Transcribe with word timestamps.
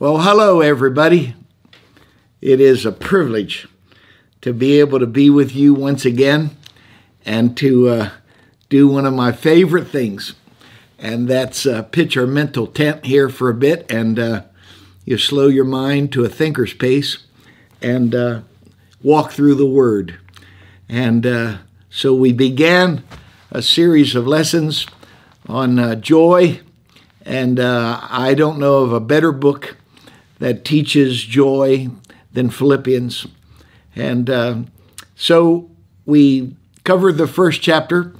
Well, 0.00 0.20
hello, 0.20 0.62
everybody. 0.62 1.34
It 2.40 2.58
is 2.58 2.86
a 2.86 2.90
privilege 2.90 3.68
to 4.40 4.54
be 4.54 4.80
able 4.80 4.98
to 4.98 5.06
be 5.06 5.28
with 5.28 5.54
you 5.54 5.74
once 5.74 6.06
again 6.06 6.56
and 7.26 7.54
to 7.58 7.86
uh, 7.90 8.10
do 8.70 8.88
one 8.88 9.04
of 9.04 9.12
my 9.12 9.30
favorite 9.30 9.88
things, 9.88 10.32
and 10.98 11.28
that's 11.28 11.66
uh, 11.66 11.82
pitch 11.82 12.16
our 12.16 12.26
mental 12.26 12.66
tent 12.66 13.04
here 13.04 13.28
for 13.28 13.50
a 13.50 13.54
bit 13.54 13.84
and 13.92 14.18
uh, 14.18 14.44
you 15.04 15.18
slow 15.18 15.48
your 15.48 15.66
mind 15.66 16.14
to 16.14 16.24
a 16.24 16.30
thinker's 16.30 16.72
pace 16.72 17.18
and 17.82 18.14
uh, 18.14 18.40
walk 19.02 19.32
through 19.32 19.56
the 19.56 19.66
Word. 19.66 20.18
And 20.88 21.26
uh, 21.26 21.58
so 21.90 22.14
we 22.14 22.32
began 22.32 23.04
a 23.50 23.60
series 23.60 24.14
of 24.14 24.26
lessons 24.26 24.86
on 25.46 25.78
uh, 25.78 25.94
joy, 25.96 26.60
and 27.20 27.60
I 27.60 28.32
don't 28.32 28.58
know 28.58 28.76
of 28.76 28.94
a 28.94 29.00
better 29.00 29.30
book 29.30 29.76
that 30.40 30.64
teaches 30.64 31.22
joy 31.22 31.88
than 32.32 32.50
Philippians. 32.50 33.26
And 33.94 34.28
uh, 34.28 34.56
so 35.14 35.70
we 36.04 36.56
covered 36.84 37.16
the 37.16 37.26
first 37.26 37.62
chapter 37.62 38.12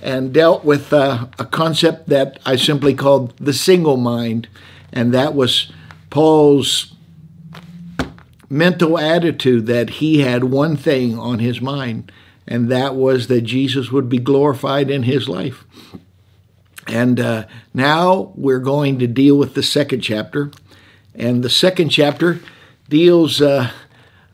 and 0.00 0.32
dealt 0.32 0.64
with 0.64 0.92
uh, 0.92 1.26
a 1.38 1.44
concept 1.44 2.08
that 2.08 2.38
I 2.44 2.56
simply 2.56 2.94
called 2.94 3.36
the 3.38 3.52
single 3.52 3.96
mind, 3.96 4.48
and 4.92 5.12
that 5.14 5.34
was 5.34 5.72
Paul's 6.10 6.94
mental 8.50 8.98
attitude 8.98 9.66
that 9.66 9.90
he 9.90 10.20
had 10.20 10.44
one 10.44 10.76
thing 10.76 11.18
on 11.18 11.38
his 11.38 11.60
mind, 11.60 12.12
and 12.46 12.70
that 12.70 12.94
was 12.94 13.28
that 13.28 13.40
Jesus 13.42 13.90
would 13.90 14.08
be 14.08 14.18
glorified 14.18 14.90
in 14.90 15.04
his 15.04 15.28
life. 15.28 15.64
And 16.86 17.18
uh, 17.18 17.46
now 17.72 18.32
we're 18.36 18.58
going 18.58 18.98
to 18.98 19.06
deal 19.06 19.38
with 19.38 19.54
the 19.54 19.62
second 19.62 20.02
chapter, 20.02 20.50
and 21.14 21.42
the 21.42 21.50
second 21.50 21.90
chapter 21.90 22.40
deals 22.88 23.40
uh, 23.40 23.70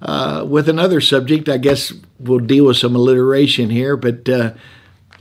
uh, 0.02 0.44
with 0.48 0.68
another 0.68 1.00
subject. 1.00 1.48
I 1.48 1.58
guess 1.58 1.92
we'll 2.18 2.38
deal 2.38 2.66
with 2.66 2.78
some 2.78 2.96
alliteration 2.96 3.70
here, 3.70 3.96
but 3.96 4.28
uh, 4.28 4.52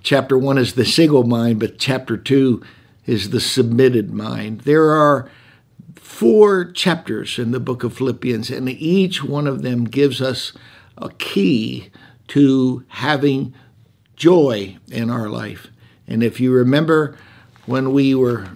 chapter 0.02 0.38
one 0.38 0.58
is 0.58 0.73
the 0.73 0.86
single 0.86 1.23
mind, 1.23 1.59
but 1.59 1.78
chapter 1.78 2.17
two 2.17 2.64
is 3.06 3.30
the 3.30 3.39
submitted 3.39 4.11
mind. 4.11 4.61
There 4.61 4.92
are 4.92 5.30
four 5.95 6.72
chapters 6.72 7.39
in 7.39 7.52
the 7.52 7.59
book 7.59 7.83
of 7.83 7.94
Philippians, 7.94 8.50
and 8.50 8.70
each 8.70 9.23
one 9.23 9.48
of 9.48 9.61
them 9.61 9.86
gives 9.86 10.22
us 10.22 10.53
a 10.98 11.09
key 11.11 11.89
to 12.28 12.83
having 12.89 13.53
joy 14.16 14.78
in 14.92 15.09
our 15.09 15.30
life. 15.30 15.67
And 16.08 16.23
if 16.23 16.39
you 16.39 16.52
remember 16.52 17.17
when 17.66 17.94
we 17.94 18.14
were 18.16 18.50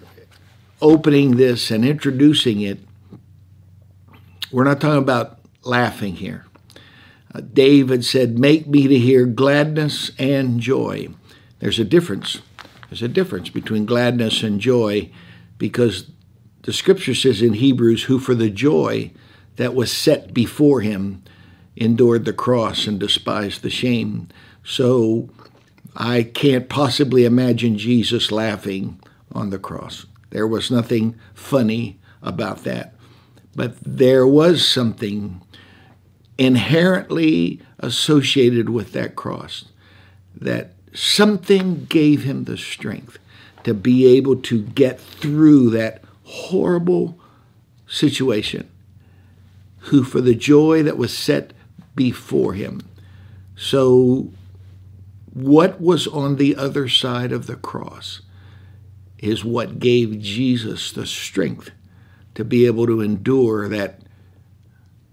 opening 0.82 1.36
this 1.36 1.70
and 1.70 1.84
introducing 1.84 2.60
it, 2.60 2.80
we're 4.54 4.62
not 4.62 4.80
talking 4.80 5.02
about 5.02 5.40
laughing 5.64 6.14
here. 6.14 6.46
Uh, 7.34 7.40
David 7.40 8.04
said, 8.04 8.38
Make 8.38 8.68
me 8.68 8.86
to 8.86 8.96
hear 8.96 9.26
gladness 9.26 10.12
and 10.16 10.60
joy. 10.60 11.08
There's 11.58 11.80
a 11.80 11.84
difference. 11.84 12.40
There's 12.88 13.02
a 13.02 13.08
difference 13.08 13.48
between 13.48 13.84
gladness 13.84 14.44
and 14.44 14.60
joy 14.60 15.10
because 15.58 16.08
the 16.62 16.72
scripture 16.72 17.16
says 17.16 17.42
in 17.42 17.54
Hebrews, 17.54 18.04
Who 18.04 18.20
for 18.20 18.36
the 18.36 18.48
joy 18.48 19.10
that 19.56 19.74
was 19.74 19.90
set 19.90 20.32
before 20.32 20.82
him 20.82 21.24
endured 21.74 22.24
the 22.24 22.32
cross 22.32 22.86
and 22.86 23.00
despised 23.00 23.62
the 23.62 23.70
shame. 23.70 24.28
So 24.62 25.30
I 25.96 26.22
can't 26.22 26.68
possibly 26.68 27.24
imagine 27.24 27.76
Jesus 27.76 28.30
laughing 28.30 29.00
on 29.32 29.50
the 29.50 29.58
cross. 29.58 30.06
There 30.30 30.46
was 30.46 30.70
nothing 30.70 31.18
funny 31.34 31.98
about 32.22 32.62
that. 32.62 32.93
But 33.56 33.76
there 33.84 34.26
was 34.26 34.66
something 34.66 35.40
inherently 36.36 37.60
associated 37.78 38.68
with 38.68 38.92
that 38.92 39.14
cross 39.14 39.66
that 40.34 40.72
something 40.92 41.84
gave 41.84 42.24
him 42.24 42.44
the 42.44 42.56
strength 42.56 43.18
to 43.62 43.74
be 43.74 44.06
able 44.16 44.36
to 44.36 44.62
get 44.62 45.00
through 45.00 45.70
that 45.70 46.02
horrible 46.24 47.18
situation 47.86 48.68
who 49.78 50.02
for 50.02 50.20
the 50.20 50.34
joy 50.34 50.82
that 50.82 50.96
was 50.96 51.16
set 51.16 51.52
before 51.94 52.54
him. 52.54 52.80
So 53.56 54.32
what 55.32 55.80
was 55.80 56.06
on 56.06 56.36
the 56.36 56.56
other 56.56 56.88
side 56.88 57.32
of 57.32 57.46
the 57.46 57.56
cross 57.56 58.22
is 59.18 59.44
what 59.44 59.78
gave 59.78 60.20
Jesus 60.20 60.90
the 60.90 61.06
strength 61.06 61.70
to 62.34 62.44
be 62.44 62.66
able 62.66 62.86
to 62.86 63.00
endure 63.00 63.68
that 63.68 64.00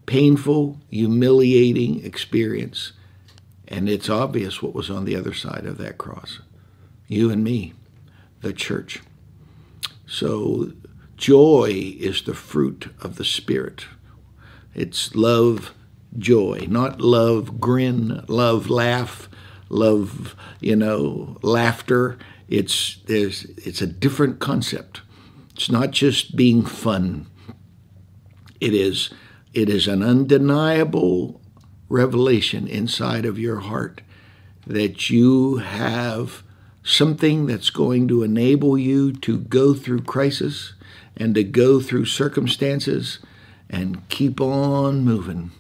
painful, 0.06 0.80
humiliating 0.90 2.04
experience. 2.04 2.94
And 3.68 3.88
it's 3.88 4.09
obvious 4.09 4.62
what 4.62 4.74
was 4.74 4.90
on 4.90 5.06
the 5.06 5.16
other 5.16 5.34
side 5.34 5.66
of 5.66 5.78
that 5.78 5.98
cross 5.98 6.40
you 7.08 7.30
and 7.30 7.44
me, 7.44 7.74
the 8.40 8.54
church. 8.54 9.02
So, 10.08 10.72
joy 11.18 11.96
is 12.00 12.22
the 12.22 12.34
fruit 12.34 12.88
of 13.02 13.18
the 13.18 13.26
Spirit. 13.26 13.86
It's 14.74 15.14
love, 15.14 15.74
joy, 16.18 16.68
not 16.70 17.02
love, 17.02 17.60
grin, 17.60 18.24
love, 18.28 18.70
laugh, 18.70 19.28
love, 19.68 20.36
you 20.62 20.76
know, 20.78 21.38
laughter. 21.42 22.18
It's, 22.48 22.98
there's, 23.08 23.44
it's 23.58 23.81
a 23.81 23.88
different 23.88 24.40
concept. 24.40 25.02
It's 25.62 25.70
not 25.70 25.92
just 25.92 26.36
being 26.36 26.66
fun. 26.66 27.28
It 28.60 28.74
is 28.74 29.12
it 29.54 29.70
is 29.70 29.88
an 29.88 30.02
undeniable 30.02 31.40
revelation 31.88 32.68
inside 32.68 33.26
of 33.26 33.38
your 33.38 33.60
heart 33.60 34.02
that 34.66 35.12
you 35.12 35.58
have 35.58 36.42
something 36.82 37.46
that's 37.46 37.70
going 37.70 38.08
to 38.08 38.24
enable 38.24 38.76
you 38.76 39.14
to 39.14 39.38
go 39.38 39.76
through 39.76 40.02
crisis 40.02 40.74
and 41.16 41.36
to 41.36 41.44
go 41.44 41.80
through 41.80 42.06
circumstances 42.06 43.20
and 43.70 44.10
keep 44.10 44.42
on 44.42 45.06
moving. 45.06 45.52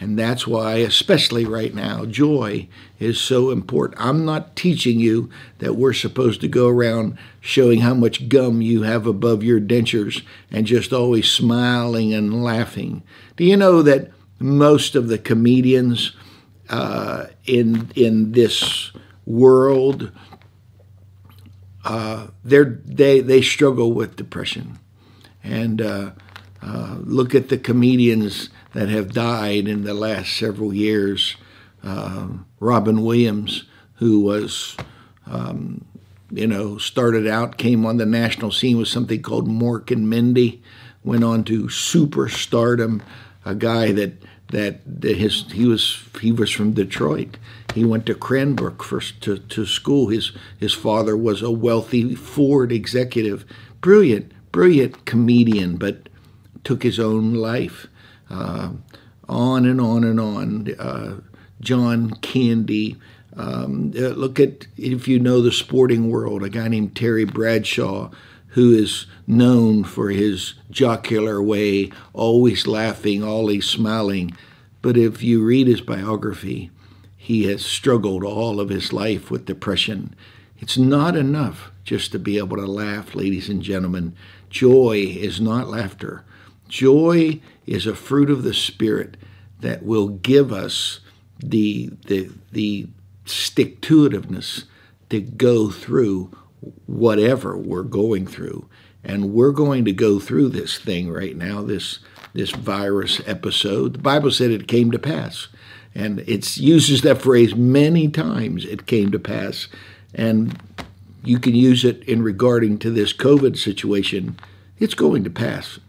And 0.00 0.18
that's 0.18 0.46
why, 0.46 0.76
especially 0.76 1.44
right 1.44 1.74
now, 1.74 2.06
joy 2.06 2.68
is 2.98 3.20
so 3.20 3.50
important. 3.50 4.00
I'm 4.00 4.24
not 4.24 4.56
teaching 4.56 4.98
you 4.98 5.28
that 5.58 5.76
we're 5.76 5.92
supposed 5.92 6.40
to 6.40 6.48
go 6.48 6.68
around 6.68 7.18
showing 7.40 7.80
how 7.80 7.92
much 7.92 8.30
gum 8.30 8.62
you 8.62 8.82
have 8.82 9.06
above 9.06 9.42
your 9.42 9.60
dentures 9.60 10.22
and 10.50 10.66
just 10.66 10.94
always 10.94 11.30
smiling 11.30 12.14
and 12.14 12.42
laughing. 12.42 13.02
Do 13.36 13.44
you 13.44 13.58
know 13.58 13.82
that 13.82 14.10
most 14.38 14.94
of 14.94 15.08
the 15.08 15.18
comedians 15.18 16.16
uh, 16.70 17.26
in 17.44 17.90
in 17.94 18.32
this 18.32 18.92
world 19.26 20.10
uh, 21.84 22.28
they 22.44 23.20
they 23.20 23.42
struggle 23.42 23.92
with 23.92 24.16
depression, 24.16 24.78
and 25.42 25.80
uh, 25.80 26.10
uh 26.62 26.96
look 27.00 27.34
at 27.34 27.48
the 27.48 27.58
comedians 27.58 28.50
that 28.72 28.88
have 28.88 29.12
died 29.12 29.66
in 29.66 29.84
the 29.84 29.94
last 29.94 30.36
several 30.36 30.72
years. 30.72 31.36
Um, 31.82 32.46
Robin 32.58 33.02
Williams, 33.02 33.64
who 33.94 34.20
was, 34.20 34.76
um, 35.26 35.84
you 36.30 36.46
know, 36.46 36.78
started 36.78 37.26
out, 37.26 37.58
came 37.58 37.84
on 37.84 37.96
the 37.96 38.06
national 38.06 38.52
scene 38.52 38.78
with 38.78 38.88
something 38.88 39.22
called 39.22 39.48
Mork 39.48 39.90
and 39.90 40.08
Mindy, 40.08 40.62
went 41.02 41.24
on 41.24 41.44
to 41.44 41.64
superstardom. 41.64 43.02
A 43.44 43.54
guy 43.54 43.92
that 43.92 44.12
that, 44.48 44.80
his 45.02 45.50
he 45.52 45.66
was 45.66 46.04
he 46.20 46.32
was 46.32 46.50
from 46.50 46.72
Detroit. 46.72 47.38
He 47.74 47.84
went 47.84 48.04
to 48.06 48.14
Cranbrook 48.14 48.82
for 48.82 49.00
to, 49.00 49.38
to 49.38 49.64
school. 49.64 50.08
His 50.08 50.32
his 50.58 50.74
father 50.74 51.16
was 51.16 51.40
a 51.40 51.50
wealthy 51.50 52.14
Ford 52.14 52.72
executive, 52.72 53.44
brilliant 53.80 54.32
brilliant 54.52 55.04
comedian, 55.04 55.76
but 55.76 56.08
took 56.64 56.82
his 56.82 56.98
own 56.98 57.34
life 57.34 57.86
uh, 58.30 58.70
on 59.28 59.66
and 59.66 59.80
on 59.80 60.04
and 60.04 60.20
on. 60.20 60.74
Uh, 60.78 61.20
John 61.60 62.10
Candy. 62.22 62.96
Um, 63.36 63.92
uh, 63.96 64.08
look 64.08 64.40
at, 64.40 64.66
if 64.76 65.06
you 65.06 65.18
know 65.18 65.40
the 65.40 65.52
sporting 65.52 66.10
world, 66.10 66.42
a 66.42 66.48
guy 66.48 66.68
named 66.68 66.96
Terry 66.96 67.24
Bradshaw, 67.24 68.10
who 68.48 68.72
is 68.72 69.06
known 69.26 69.84
for 69.84 70.10
his 70.10 70.54
jocular 70.70 71.40
way, 71.40 71.92
always 72.12 72.66
laughing, 72.66 73.22
always 73.22 73.66
smiling. 73.66 74.36
But 74.82 74.96
if 74.96 75.22
you 75.22 75.44
read 75.44 75.68
his 75.68 75.80
biography, 75.80 76.70
he 77.16 77.44
has 77.44 77.64
struggled 77.64 78.24
all 78.24 78.58
of 78.58 78.70
his 78.70 78.92
life 78.92 79.30
with 79.30 79.44
depression. 79.44 80.14
It's 80.58 80.76
not 80.76 81.16
enough 81.16 81.70
just 81.84 82.12
to 82.12 82.18
be 82.18 82.38
able 82.38 82.56
to 82.56 82.66
laugh, 82.66 83.14
ladies 83.14 83.48
and 83.48 83.62
gentlemen. 83.62 84.16
Joy 84.48 84.96
is 84.96 85.40
not 85.40 85.68
laughter. 85.68 86.24
Joy 86.68 87.40
is 87.70 87.86
a 87.86 87.94
fruit 87.94 88.28
of 88.28 88.42
the 88.42 88.52
Spirit 88.52 89.16
that 89.60 89.84
will 89.84 90.08
give 90.08 90.52
us 90.52 91.00
the, 91.38 91.90
the, 92.06 92.30
the 92.50 92.88
stick 93.24 93.80
to 93.82 94.08
itiveness 94.08 94.64
to 95.08 95.20
go 95.20 95.70
through 95.70 96.36
whatever 96.86 97.56
we're 97.56 97.82
going 97.82 98.26
through. 98.26 98.68
And 99.04 99.32
we're 99.32 99.52
going 99.52 99.84
to 99.86 99.92
go 99.92 100.18
through 100.18 100.50
this 100.50 100.78
thing 100.78 101.10
right 101.10 101.36
now, 101.36 101.62
this 101.62 102.00
this 102.32 102.50
virus 102.50 103.20
episode. 103.26 103.94
The 103.94 103.98
Bible 103.98 104.30
said 104.30 104.50
it 104.50 104.68
came 104.68 104.90
to 104.90 104.98
pass. 104.98 105.48
And 105.94 106.20
it 106.20 106.56
uses 106.56 107.02
that 107.02 107.20
phrase 107.20 107.54
many 107.54 108.08
times, 108.08 108.64
it 108.64 108.86
came 108.86 109.10
to 109.10 109.18
pass. 109.18 109.66
And 110.14 110.60
you 111.24 111.38
can 111.38 111.54
use 111.54 111.84
it 111.84 112.02
in 112.04 112.22
regarding 112.22 112.78
to 112.78 112.90
this 112.90 113.12
COVID 113.12 113.58
situation. 113.58 114.38
It's 114.78 114.94
going 114.94 115.24
to 115.24 115.30
pass. 115.30 115.80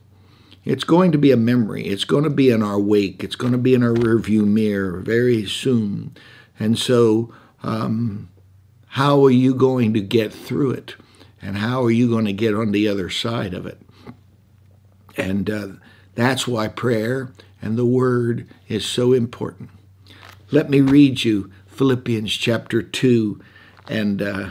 It's 0.64 0.84
going 0.84 1.12
to 1.12 1.18
be 1.18 1.32
a 1.32 1.38
memory. 1.38 1.88
It's 1.88 2.04
going 2.04 2.24
to 2.24 2.30
be 2.30 2.50
in 2.50 2.62
our 2.62 2.80
wake. 2.80 3.24
It's 3.24 3.36
going 3.36 3.54
to 3.54 3.58
be 3.58 3.74
in 3.74 3.84
our 3.84 3.94
rearview 3.94 4.46
mirror 4.46 5.00
very 5.00 5.46
soon. 5.46 6.16
And 6.60 6.78
so, 6.78 7.34
um, 7.64 8.30
how 8.90 9.24
are 9.26 9.32
you 9.32 9.56
going 9.56 9.94
to 9.94 10.02
get 10.02 10.34
through 10.34 10.72
it? 10.72 10.96
And 11.42 11.58
how 11.58 11.84
are 11.84 11.92
you 11.92 12.08
going 12.10 12.26
to 12.26 12.34
get 12.34 12.54
on 12.54 12.72
the 12.72 12.88
other 12.88 13.10
side 13.10 13.54
of 13.54 13.66
it? 13.66 13.82
And 15.18 15.50
uh, 15.50 15.68
that's 16.14 16.48
why 16.48 16.68
prayer 16.68 17.32
and 17.62 17.78
the 17.78 17.86
Word 17.86 18.48
is 18.68 18.86
so 18.86 19.14
important. 19.14 19.70
Let 20.52 20.70
me 20.70 20.82
read 20.82 21.24
you 21.24 21.52
Philippians 21.68 22.36
chapter 22.36 22.82
2 22.82 23.42
and 23.88 24.22
uh, 24.22 24.50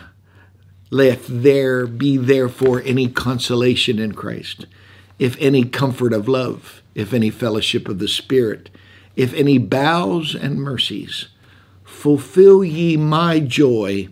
let 0.90 1.20
there 1.28 1.86
be 1.86 2.16
therefore 2.16 2.82
any 2.84 3.08
consolation 3.08 3.98
in 3.98 4.12
Christ, 4.12 4.66
if 5.20 5.36
any 5.38 5.62
comfort 5.62 6.12
of 6.12 6.26
love, 6.26 6.82
if 6.96 7.12
any 7.12 7.30
fellowship 7.30 7.88
of 7.88 8.00
the 8.00 8.08
Spirit, 8.08 8.70
if 9.14 9.32
any 9.34 9.56
bows 9.56 10.34
and 10.34 10.60
mercies. 10.60 11.28
Fulfill 11.84 12.64
ye 12.64 12.96
my 12.96 13.38
joy, 13.38 14.08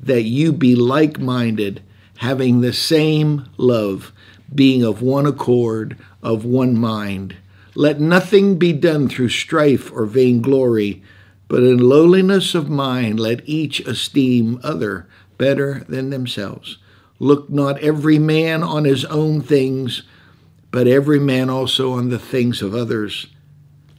that 0.00 0.22
you 0.22 0.52
be 0.52 0.76
like 0.76 1.18
minded, 1.18 1.82
having 2.18 2.60
the 2.60 2.72
same 2.72 3.48
love, 3.56 4.12
being 4.54 4.84
of 4.84 5.02
one 5.02 5.26
accord, 5.26 5.96
of 6.22 6.44
one 6.44 6.78
mind. 6.78 7.34
Let 7.74 7.98
nothing 7.98 8.56
be 8.56 8.72
done 8.72 9.08
through 9.08 9.30
strife 9.30 9.90
or 9.90 10.06
vainglory 10.06 11.02
but 11.50 11.64
in 11.64 11.78
lowliness 11.78 12.54
of 12.54 12.70
mind, 12.70 13.18
let 13.18 13.40
each 13.44 13.80
esteem 13.80 14.60
other 14.62 15.08
better 15.36 15.84
than 15.88 16.10
themselves. 16.10 16.78
Look 17.18 17.50
not 17.50 17.80
every 17.80 18.20
man 18.20 18.62
on 18.62 18.84
his 18.84 19.04
own 19.06 19.40
things, 19.40 20.04
but 20.70 20.86
every 20.86 21.18
man 21.18 21.50
also 21.50 21.92
on 21.92 22.10
the 22.10 22.18
things 22.18 22.62
of 22.62 22.74
others. 22.74 23.26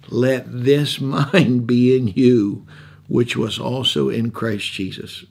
Let 0.09 0.45
this 0.47 0.99
mind 1.01 1.67
be 1.67 1.95
in 1.95 2.07
you, 2.07 2.65
which 3.07 3.35
was 3.35 3.59
also 3.59 4.09
in 4.09 4.31
Christ 4.31 4.71
Jesus. 4.71 5.25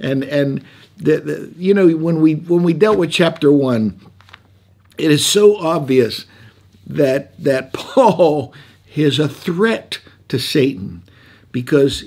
And 0.00 0.22
and 0.24 0.64
the, 0.96 1.16
the, 1.18 1.52
you 1.56 1.74
know 1.74 1.88
when 1.88 2.20
we 2.20 2.34
when 2.34 2.62
we 2.62 2.72
dealt 2.72 2.98
with 2.98 3.10
chapter 3.10 3.50
one, 3.50 4.00
it 4.96 5.10
is 5.10 5.26
so 5.26 5.56
obvious 5.56 6.26
that 6.86 7.42
that 7.42 7.72
Paul 7.72 8.54
is 8.94 9.18
a 9.18 9.28
threat 9.28 10.00
to 10.28 10.38
Satan 10.38 11.02
because 11.52 12.04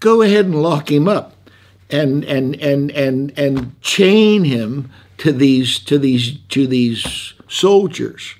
go 0.00 0.22
ahead 0.22 0.44
and 0.44 0.62
lock 0.62 0.90
him 0.90 1.08
up 1.08 1.33
and 1.90 2.24
and 2.24 2.56
and 2.56 2.90
and 2.90 3.32
and 3.38 3.80
chain 3.80 4.44
him 4.44 4.90
to 5.18 5.32
these 5.32 5.78
to 5.80 5.98
these 5.98 6.38
to 6.48 6.66
these 6.66 7.34
soldiers. 7.48 8.34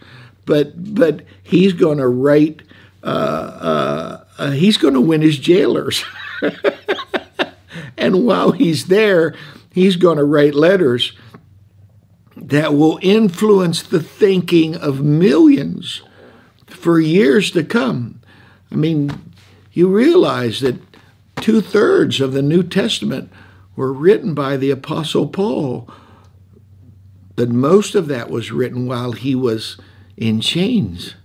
But 0.46 0.94
but 0.94 1.22
he's 1.42 1.72
going 1.72 1.98
to 1.98 2.08
write 2.08 2.62
uh, 3.02 3.06
uh, 3.06 4.24
uh, 4.38 4.50
he's 4.50 4.76
going 4.76 4.94
to 4.94 5.00
win 5.00 5.22
his 5.22 5.38
jailers. 5.38 6.04
And 7.96 8.26
while 8.26 8.52
he's 8.52 8.86
there 8.86 9.34
he's 9.72 9.96
going 9.96 10.18
to 10.18 10.24
write 10.24 10.54
letters 10.54 11.12
that 12.36 12.74
will 12.74 12.98
influence 13.02 13.82
the 13.82 14.02
thinking 14.02 14.76
of 14.76 15.02
millions 15.02 16.02
for 16.66 17.00
years 17.00 17.50
to 17.52 17.64
come. 17.64 18.20
I 18.70 18.74
mean 18.76 19.32
you 19.72 19.88
realize 19.88 20.60
that 20.60 20.78
two 21.44 21.60
thirds 21.60 22.22
of 22.22 22.32
the 22.32 22.40
New 22.40 22.62
Testament 22.62 23.30
were 23.76 23.92
written 23.92 24.32
by 24.32 24.56
the 24.56 24.70
Apostle 24.70 25.28
Paul, 25.28 25.86
but 27.36 27.50
most 27.50 27.94
of 27.94 28.08
that 28.08 28.30
was 28.30 28.50
written 28.50 28.86
while 28.86 29.12
he 29.12 29.34
was 29.34 29.76
in 30.16 30.40
chains. 30.40 31.16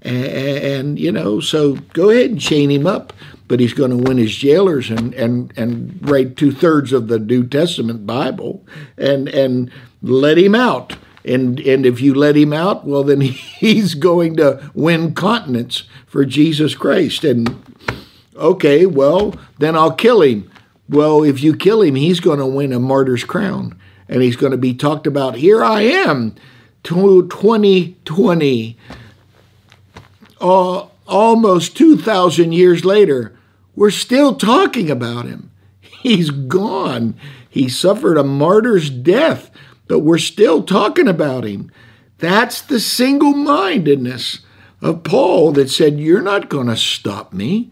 And, 0.00 0.24
and, 0.24 0.98
you 0.98 1.12
know, 1.12 1.40
so 1.40 1.74
go 1.92 2.08
ahead 2.08 2.30
and 2.30 2.40
chain 2.40 2.70
him 2.70 2.86
up, 2.86 3.12
but 3.46 3.60
he's 3.60 3.74
going 3.74 3.90
to 3.90 3.98
win 3.98 4.16
his 4.16 4.34
jailers 4.34 4.88
and, 4.88 5.12
and, 5.12 5.52
and 5.58 5.98
write 6.08 6.38
two 6.38 6.50
thirds 6.50 6.94
of 6.94 7.08
the 7.08 7.18
New 7.18 7.46
Testament 7.46 8.06
Bible 8.06 8.64
and, 8.96 9.28
and 9.28 9.70
let 10.00 10.38
him 10.38 10.54
out. 10.54 10.96
And, 11.22 11.60
and 11.60 11.84
if 11.84 12.00
you 12.00 12.14
let 12.14 12.34
him 12.34 12.54
out, 12.54 12.86
well, 12.86 13.04
then 13.04 13.20
he's 13.20 13.94
going 13.94 14.36
to 14.36 14.70
win 14.72 15.12
continents 15.12 15.82
for 16.06 16.24
Jesus 16.24 16.74
Christ. 16.74 17.24
And 17.24 17.60
okay, 18.36 18.86
well, 18.86 19.34
then 19.58 19.76
I'll 19.76 19.94
kill 19.94 20.22
him. 20.22 20.50
Well, 20.88 21.22
if 21.22 21.42
you 21.42 21.56
kill 21.56 21.82
him, 21.82 21.94
he's 21.94 22.20
going 22.20 22.38
to 22.38 22.46
win 22.46 22.72
a 22.72 22.78
martyr's 22.78 23.24
crown. 23.24 23.78
And 24.08 24.22
he's 24.22 24.36
going 24.36 24.52
to 24.52 24.58
be 24.58 24.74
talked 24.74 25.06
about. 25.06 25.36
Here 25.36 25.64
I 25.64 25.82
am, 25.82 26.34
2020, 26.82 28.76
uh, 30.40 30.86
almost 31.06 31.76
2,000 31.76 32.52
years 32.52 32.84
later. 32.84 33.36
We're 33.74 33.90
still 33.90 34.36
talking 34.36 34.90
about 34.90 35.24
him. 35.24 35.50
He's 35.80 36.30
gone. 36.30 37.14
He 37.48 37.68
suffered 37.68 38.18
a 38.18 38.24
martyr's 38.24 38.90
death 38.90 39.50
but 39.86 40.00
we're 40.00 40.18
still 40.18 40.62
talking 40.62 41.08
about 41.08 41.44
him. 41.44 41.70
That's 42.18 42.60
the 42.60 42.80
single 42.80 43.34
mindedness 43.34 44.40
of 44.80 45.04
Paul 45.04 45.52
that 45.52 45.70
said, 45.70 45.98
You're 45.98 46.22
not 46.22 46.48
going 46.48 46.68
to 46.68 46.76
stop 46.76 47.32
me. 47.32 47.70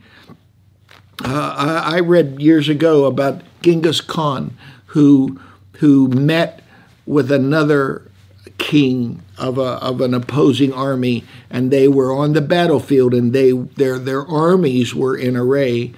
Uh, 1.25 1.55
I, 1.57 1.97
I, 1.97 2.01
read 2.01 2.41
years 2.41 2.69
ago 2.69 3.05
about 3.05 3.43
Genghis 3.63 4.01
Khan, 4.01 4.57
who, 4.87 5.39
who 5.75 6.09
met 6.09 6.63
with 7.07 7.31
another 7.31 8.11
king 8.59 9.23
of, 9.39 9.57
a, 9.57 9.79
of 9.83 10.01
an 10.01 10.15
opposing 10.15 10.73
army, 10.73 11.25
and 11.49 11.71
they 11.71 11.87
were 11.87 12.13
on 12.13 12.33
the 12.33 12.41
battlefield, 12.41 13.15
and 13.15 13.33
they, 13.33 13.53
their, 13.53 13.99
their 13.99 14.27
armies 14.27 14.95
were 14.95 15.17
in 15.17 15.37
array. 15.37 15.93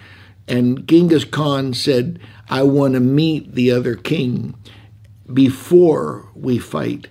And 0.47 0.87
Genghis 0.87 1.25
Khan 1.25 1.73
said, 1.73 2.21
I 2.49 2.63
want 2.63 2.95
to 2.95 3.01
meet 3.01 3.55
the 3.55 3.71
other 3.71 3.95
king 3.95 4.55
before 5.33 6.29
we 6.35 6.59
fight. 6.59 7.09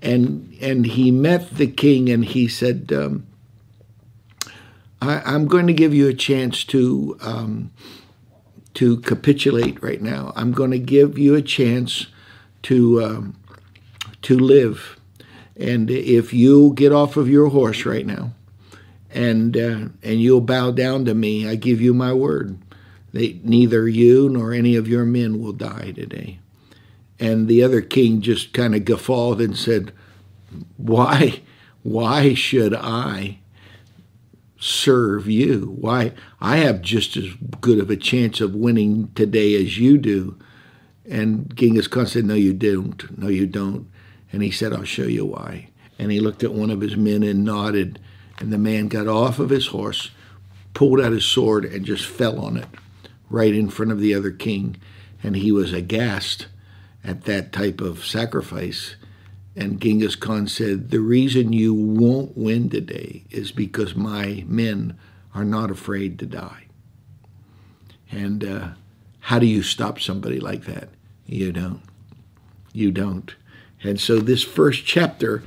And, 0.00 0.56
and 0.60 0.86
he 0.86 1.10
met 1.10 1.56
the 1.56 1.66
king 1.66 2.08
and 2.08 2.24
he 2.24 2.46
said, 2.46 2.92
um, 2.92 3.26
I, 5.00 5.34
am 5.34 5.46
going 5.46 5.66
to 5.66 5.72
give 5.72 5.94
you 5.94 6.08
a 6.08 6.14
chance 6.14 6.64
to, 6.64 7.16
um, 7.20 7.70
to 8.74 8.98
capitulate 8.98 9.82
right 9.82 10.00
now. 10.00 10.32
I'm 10.36 10.52
going 10.52 10.70
to 10.70 10.78
give 10.78 11.18
you 11.18 11.34
a 11.34 11.42
chance 11.42 12.06
to, 12.62 13.04
um, 13.04 13.36
to 14.22 14.38
live. 14.38 14.98
And 15.56 15.90
if 15.90 16.32
you 16.32 16.72
get 16.74 16.92
off 16.92 17.16
of 17.16 17.28
your 17.28 17.48
horse 17.48 17.86
right 17.86 18.06
now 18.06 18.32
and, 19.10 19.56
uh, 19.56 19.88
and 20.02 20.20
you'll 20.20 20.40
bow 20.40 20.70
down 20.70 21.04
to 21.06 21.14
me, 21.14 21.48
I 21.48 21.54
give 21.54 21.80
you 21.80 21.94
my 21.94 22.12
word. 22.12 22.58
That 23.12 23.44
neither 23.44 23.88
you 23.88 24.28
nor 24.28 24.52
any 24.52 24.76
of 24.76 24.88
your 24.88 25.06
men 25.06 25.40
will 25.40 25.54
die 25.54 25.92
today. 25.92 26.38
And 27.18 27.48
the 27.48 27.62
other 27.62 27.80
king 27.80 28.20
just 28.20 28.52
kind 28.52 28.74
of 28.74 28.84
guffawed 28.84 29.40
and 29.40 29.56
said, 29.56 29.92
Why, 30.76 31.40
why 31.82 32.34
should 32.34 32.74
I 32.74 33.38
serve 34.66 35.28
you? 35.28 35.76
Why, 35.80 36.12
I 36.40 36.58
have 36.58 36.82
just 36.82 37.16
as 37.16 37.32
good 37.60 37.78
of 37.78 37.88
a 37.90 37.96
chance 37.96 38.40
of 38.40 38.54
winning 38.54 39.10
today 39.14 39.54
as 39.54 39.78
you 39.78 39.96
do. 39.96 40.36
And 41.08 41.54
Genghis 41.54 41.86
Khan 41.86 42.06
said, 42.06 42.24
No, 42.24 42.34
you 42.34 42.52
don't. 42.52 43.18
No, 43.18 43.28
you 43.28 43.46
don't. 43.46 43.88
And 44.32 44.42
he 44.42 44.50
said, 44.50 44.72
I'll 44.72 44.84
show 44.84 45.04
you 45.04 45.24
why. 45.24 45.68
And 45.98 46.10
he 46.10 46.20
looked 46.20 46.42
at 46.42 46.52
one 46.52 46.70
of 46.70 46.80
his 46.80 46.96
men 46.96 47.22
and 47.22 47.44
nodded. 47.44 48.00
And 48.38 48.52
the 48.52 48.58
man 48.58 48.88
got 48.88 49.06
off 49.06 49.38
of 49.38 49.50
his 49.50 49.68
horse, 49.68 50.10
pulled 50.74 51.00
out 51.00 51.12
his 51.12 51.24
sword, 51.24 51.64
and 51.64 51.86
just 51.86 52.04
fell 52.04 52.38
on 52.38 52.56
it 52.56 52.66
right 53.30 53.54
in 53.54 53.70
front 53.70 53.92
of 53.92 54.00
the 54.00 54.14
other 54.14 54.30
king. 54.30 54.76
And 55.22 55.36
he 55.36 55.52
was 55.52 55.72
aghast 55.72 56.48
at 57.04 57.24
that 57.24 57.52
type 57.52 57.80
of 57.80 58.04
sacrifice. 58.04 58.96
And 59.56 59.80
Genghis 59.80 60.16
Khan 60.16 60.46
said, 60.46 60.90
The 60.90 61.00
reason 61.00 61.52
you 61.52 61.72
won't 61.72 62.36
win 62.36 62.68
today 62.68 63.24
is 63.30 63.52
because 63.52 63.96
my 63.96 64.44
men 64.46 64.98
are 65.34 65.44
not 65.44 65.70
afraid 65.70 66.18
to 66.18 66.26
die. 66.26 66.66
And 68.10 68.44
uh, 68.44 68.68
how 69.20 69.38
do 69.38 69.46
you 69.46 69.62
stop 69.62 69.98
somebody 69.98 70.38
like 70.38 70.64
that? 70.66 70.90
You 71.24 71.52
don't. 71.52 71.80
You 72.72 72.90
don't. 72.92 73.34
And 73.82 73.98
so 73.98 74.18
this 74.18 74.42
first 74.42 74.84
chapter 74.84 75.42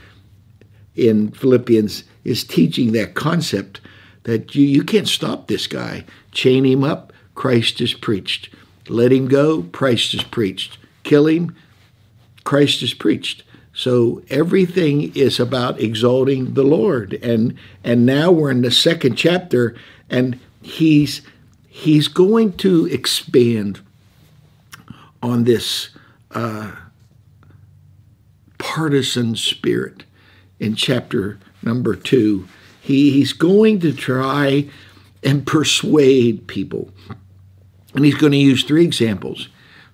in 0.95 1.31
Philippians 1.31 2.03
is 2.23 2.43
teaching 2.43 2.91
that 2.93 3.13
concept 3.13 3.79
that 4.23 4.55
you, 4.55 4.65
you 4.65 4.83
can't 4.83 5.07
stop 5.07 5.47
this 5.47 5.67
guy. 5.67 6.05
Chain 6.31 6.65
him 6.65 6.83
up, 6.83 7.13
Christ 7.35 7.79
is 7.79 7.93
preached. 7.93 8.49
Let 8.87 9.11
him 9.11 9.27
go, 9.27 9.63
Christ 9.71 10.13
is 10.13 10.23
preached 10.23 10.79
kill 11.09 11.25
him, 11.25 11.55
Christ 12.43 12.83
is 12.83 12.93
preached. 12.93 13.41
So 13.79 14.21
everything 14.29 15.15
is 15.15 15.39
about 15.39 15.79
exalting 15.79 16.53
the 16.53 16.65
Lord. 16.65 17.13
And 17.13 17.57
and 17.81 18.05
now 18.05 18.29
we're 18.29 18.51
in 18.51 18.61
the 18.61 18.71
second 18.71 19.15
chapter 19.15 19.73
and 20.09 20.37
he's 20.61 21.21
he's 21.69 22.09
going 22.09 22.57
to 22.57 22.87
expand 22.87 23.79
on 25.23 25.45
this 25.45 25.91
uh, 26.31 26.73
partisan 28.57 29.37
spirit 29.37 30.03
in 30.59 30.75
chapter 30.75 31.39
number 31.63 31.95
two. 31.95 32.49
He, 32.81 33.11
he's 33.11 33.31
going 33.31 33.79
to 33.79 33.93
try 33.93 34.67
and 35.23 35.47
persuade 35.47 36.47
people. 36.47 36.89
And 37.95 38.03
he's 38.03 38.15
going 38.15 38.33
to 38.33 38.37
use 38.37 38.65
three 38.65 38.83
examples. 38.83 39.47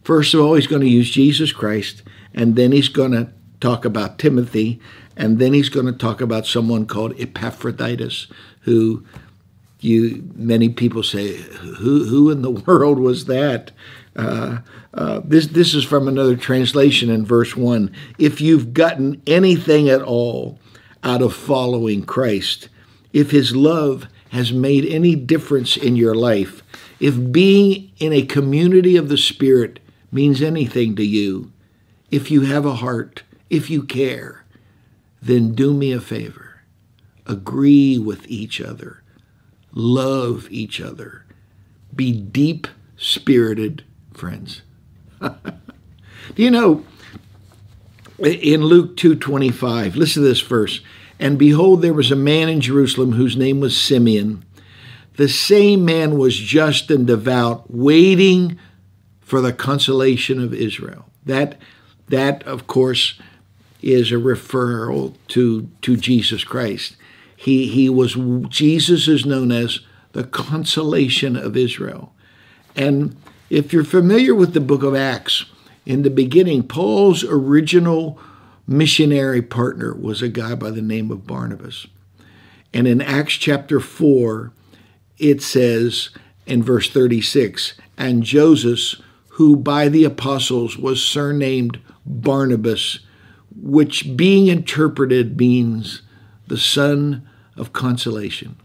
First 0.04 0.34
of 0.34 0.42
all, 0.42 0.56
he's 0.56 0.66
going 0.66 0.82
to 0.82 0.90
use 0.90 1.12
Jesus 1.12 1.52
Christ, 1.52 2.02
and 2.34 2.56
then 2.56 2.72
he's 2.72 2.90
going 2.90 3.12
to 3.12 3.30
talk 3.60 3.86
about 3.86 4.20
Timothy, 4.20 4.80
and 5.16 5.40
then 5.40 5.54
he's 5.54 5.70
going 5.70 5.86
to 5.86 5.94
talk 5.94 6.22
about 6.22 6.46
someone 6.46 6.86
called 6.86 7.20
Epaphroditus, 7.20 8.28
who 8.62 9.06
you 9.80 10.30
many 10.36 10.70
people 10.70 11.04
say, 11.04 11.38
who 11.38 12.06
who 12.06 12.32
in 12.32 12.42
the 12.42 12.52
world 12.68 13.00
was 13.00 13.26
that? 13.26 13.72
Uh, 14.16 14.60
uh, 14.94 15.22
this 15.24 15.48
this 15.48 15.74
is 15.74 15.84
from 15.84 16.08
another 16.08 16.36
translation 16.36 17.10
in 17.10 17.26
verse 17.26 17.56
one. 17.56 17.92
If 18.18 18.42
you've 18.42 18.74
gotten 18.74 19.22
anything 19.28 19.90
at 19.90 20.02
all 20.02 20.60
out 21.04 21.22
of 21.22 21.36
following 21.36 22.04
Christ, 22.04 22.70
if 23.14 23.32
His 23.32 23.56
love 23.56 24.08
has 24.30 24.52
made 24.52 24.86
any 24.86 25.16
difference 25.16 25.78
in 25.78 25.96
your 25.96 26.16
life, 26.16 26.64
if 27.00 27.32
being 27.32 27.92
in 28.00 28.14
a 28.14 28.26
community 28.26 28.98
of 28.98 29.10
the 29.10 29.18
Spirit 29.18 29.80
means 30.12 30.42
anything 30.42 30.96
to 30.96 31.06
you, 31.06 31.52
if 32.10 32.32
you 32.32 32.42
have 32.42 32.66
a 32.66 32.76
heart, 32.76 33.24
if 33.50 33.70
you 33.70 33.84
care, 33.84 34.46
then 35.22 35.54
do 35.54 35.74
me 35.74 35.92
a 35.92 36.02
favor. 36.02 36.62
Agree 37.26 37.98
with 37.98 38.28
each 38.28 38.62
other. 38.62 39.02
Love 39.72 40.48
each 40.52 40.80
other. 40.80 41.26
Be 41.96 42.12
deep 42.12 42.68
spirited 42.98 43.84
friends. 44.14 44.62
do 45.22 45.32
you 46.36 46.52
know 46.52 46.86
in 48.18 48.64
Luke 48.64 48.96
2:25, 48.96 49.96
listen 49.96 50.24
to 50.24 50.28
this 50.28 50.42
verse. 50.42 50.82
And 51.20 51.38
behold, 51.38 51.82
there 51.82 51.94
was 51.94 52.12
a 52.12 52.16
man 52.16 52.50
in 52.50 52.62
Jerusalem 52.62 53.14
whose 53.14 53.38
name 53.38 53.60
was 53.60 53.78
Simeon. 53.78 54.44
The 55.18 55.30
same 55.30 55.86
man 55.86 56.18
was 56.18 56.36
just 56.36 56.92
and 56.92 57.08
devout, 57.08 57.74
waiting 57.74 58.60
for 59.22 59.40
the 59.40 59.54
consolation 59.54 60.44
of 60.44 60.54
Israel. 60.54 61.06
That, 61.26 61.58
that 62.10 62.44
of 62.44 62.68
course, 62.68 63.20
is 63.86 64.12
a 64.12 64.16
referral 64.16 65.14
to, 65.28 65.70
to 65.84 65.96
Jesus 65.96 66.44
Christ. 66.44 66.98
He, 67.38 67.68
he 67.68 67.88
was, 67.88 68.18
Jesus 68.50 69.08
is 69.08 69.26
known 69.26 69.52
as 69.52 69.82
the 70.14 70.24
consolation 70.24 71.38
of 71.38 71.56
Israel. 71.56 72.12
And 72.76 73.16
if 73.50 73.72
you're 73.72 73.84
familiar 73.84 74.34
with 74.34 74.54
the 74.54 74.60
book 74.60 74.82
of 74.82 74.96
Acts, 74.96 75.46
in 75.86 76.02
the 76.02 76.10
beginning, 76.10 76.64
Paul's 76.64 77.24
original 77.24 78.20
missionary 78.68 79.44
partner 79.44 79.94
was 79.94 80.24
a 80.24 80.30
guy 80.30 80.56
by 80.56 80.72
the 80.72 80.82
name 80.82 81.12
of 81.12 81.28
Barnabas. 81.28 81.86
And 82.74 82.88
in 82.88 83.02
Acts 83.02 83.36
chapter 83.36 83.80
4, 83.80 84.52
it 85.20 85.44
says 85.44 86.10
in 86.48 86.64
verse 86.64 86.90
36 86.90 87.76
and 87.98 88.24
Joseph, 88.24 89.00
who 89.30 89.56
by 89.56 89.90
the 89.90 90.06
apostles 90.06 90.76
was 90.76 91.06
surnamed 91.06 91.80
Barnabas, 92.04 93.00
which 93.56 94.16
being 94.16 94.48
interpreted 94.48 95.38
means 95.38 96.02
the 96.48 96.58
son 96.58 97.28
of 97.56 97.74
consolation. 97.74 98.56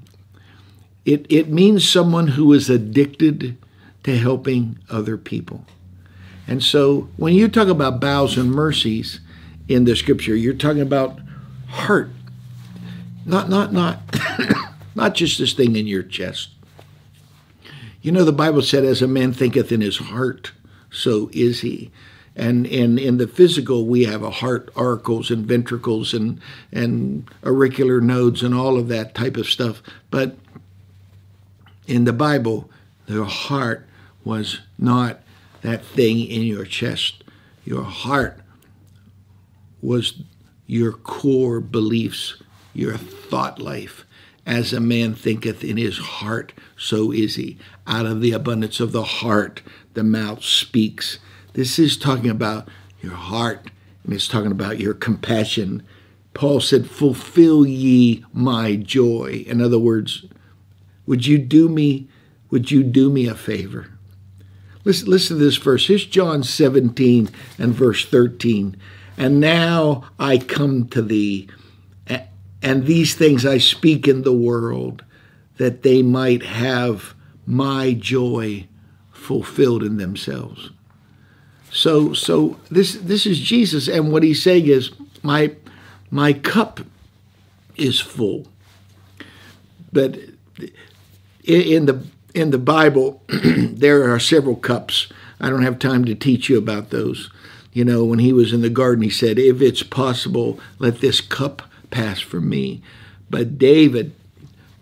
It, 1.04 1.26
it 1.30 1.48
means 1.48 1.88
someone 1.88 2.28
who 2.28 2.52
is 2.52 2.68
addicted 2.68 3.56
to 4.02 4.16
helping 4.16 4.78
other 4.90 5.16
people. 5.16 5.64
And 6.46 6.62
so 6.62 7.08
when 7.16 7.34
you 7.34 7.48
talk 7.48 7.68
about 7.68 8.00
bowels 8.00 8.36
and 8.36 8.50
mercies 8.50 9.20
in 9.68 9.84
the 9.84 9.94
scripture, 9.94 10.34
you're 10.34 10.54
talking 10.54 10.82
about 10.82 11.20
heart. 11.68 12.10
Not 13.24 13.48
not 13.48 13.72
not 13.72 14.00
not 14.94 15.14
just 15.14 15.38
this 15.38 15.52
thing 15.52 15.76
in 15.76 15.86
your 15.86 16.02
chest. 16.02 16.50
You 18.02 18.10
know 18.12 18.24
the 18.24 18.32
Bible 18.32 18.62
said 18.62 18.84
as 18.84 19.02
a 19.02 19.06
man 19.06 19.32
thinketh 19.32 19.70
in 19.70 19.80
his 19.80 19.98
heart, 19.98 20.52
so 20.90 21.30
is 21.32 21.60
he. 21.60 21.90
And 22.40 22.66
in, 22.66 22.98
in 22.98 23.18
the 23.18 23.26
physical, 23.26 23.84
we 23.84 24.04
have 24.04 24.22
a 24.22 24.30
heart, 24.30 24.70
auricles, 24.74 25.30
and 25.30 25.44
ventricles, 25.44 26.14
and 26.14 26.40
and 26.72 27.28
auricular 27.44 28.00
nodes, 28.00 28.42
and 28.42 28.54
all 28.54 28.78
of 28.78 28.88
that 28.88 29.14
type 29.14 29.36
of 29.36 29.46
stuff. 29.46 29.82
But 30.10 30.36
in 31.86 32.04
the 32.04 32.14
Bible, 32.14 32.70
the 33.04 33.26
heart 33.26 33.86
was 34.24 34.60
not 34.78 35.20
that 35.60 35.84
thing 35.84 36.18
in 36.20 36.44
your 36.44 36.64
chest. 36.64 37.24
Your 37.66 37.82
heart 37.82 38.40
was 39.82 40.22
your 40.66 40.92
core 40.92 41.60
beliefs, 41.60 42.42
your 42.72 42.96
thought 42.96 43.60
life. 43.60 44.06
As 44.46 44.72
a 44.72 44.80
man 44.80 45.14
thinketh 45.14 45.62
in 45.62 45.76
his 45.76 45.98
heart, 45.98 46.54
so 46.78 47.12
is 47.12 47.36
he. 47.36 47.58
Out 47.86 48.06
of 48.06 48.22
the 48.22 48.32
abundance 48.32 48.80
of 48.80 48.92
the 48.92 49.04
heart, 49.04 49.60
the 49.92 50.02
mouth 50.02 50.42
speaks. 50.42 51.18
This 51.52 51.78
is 51.78 51.96
talking 51.96 52.30
about 52.30 52.68
your 53.02 53.14
heart, 53.14 53.70
and 54.04 54.12
it's 54.12 54.28
talking 54.28 54.52
about 54.52 54.78
your 54.78 54.94
compassion. 54.94 55.82
Paul 56.32 56.60
said, 56.60 56.88
Fulfill 56.88 57.66
ye 57.66 58.24
my 58.32 58.76
joy. 58.76 59.44
In 59.46 59.60
other 59.60 59.78
words, 59.78 60.26
would 61.06 61.26
you 61.26 61.38
do 61.38 61.68
me, 61.68 62.08
would 62.50 62.70
you 62.70 62.82
do 62.82 63.10
me 63.10 63.26
a 63.26 63.34
favor? 63.34 63.88
Listen, 64.84 65.08
listen 65.10 65.38
to 65.38 65.44
this 65.44 65.56
verse. 65.56 65.86
Here's 65.88 66.06
John 66.06 66.42
17 66.42 67.28
and 67.58 67.74
verse 67.74 68.06
13. 68.06 68.76
And 69.16 69.40
now 69.40 70.04
I 70.18 70.38
come 70.38 70.88
to 70.88 71.02
thee, 71.02 71.48
and 72.62 72.86
these 72.86 73.14
things 73.14 73.44
I 73.44 73.58
speak 73.58 74.06
in 74.06 74.22
the 74.22 74.32
world, 74.32 75.04
that 75.58 75.82
they 75.82 76.02
might 76.02 76.42
have 76.42 77.14
my 77.44 77.92
joy 77.92 78.66
fulfilled 79.12 79.82
in 79.82 79.98
themselves. 79.98 80.70
So, 81.70 82.12
so 82.12 82.56
this 82.70 82.94
this 82.94 83.26
is 83.26 83.38
Jesus, 83.38 83.88
and 83.88 84.12
what 84.12 84.22
he's 84.22 84.42
saying 84.42 84.66
is, 84.66 84.90
my 85.22 85.54
my 86.10 86.32
cup 86.32 86.80
is 87.76 88.00
full. 88.00 88.46
But 89.92 90.18
in 91.44 91.86
the 91.86 92.04
in 92.34 92.50
the 92.50 92.58
Bible, 92.58 93.22
there 93.28 94.12
are 94.12 94.18
several 94.18 94.56
cups. 94.56 95.08
I 95.40 95.48
don't 95.48 95.62
have 95.62 95.78
time 95.78 96.04
to 96.04 96.14
teach 96.14 96.48
you 96.48 96.58
about 96.58 96.90
those. 96.90 97.30
You 97.72 97.84
know, 97.84 98.04
when 98.04 98.18
he 98.18 98.32
was 98.32 98.52
in 98.52 98.62
the 98.62 98.70
garden, 98.70 99.02
he 99.02 99.10
said, 99.10 99.38
If 99.38 99.62
it's 99.62 99.82
possible, 99.82 100.58
let 100.78 101.00
this 101.00 101.20
cup 101.20 101.62
pass 101.90 102.20
from 102.20 102.48
me. 102.48 102.82
But 103.28 103.58
David 103.58 104.12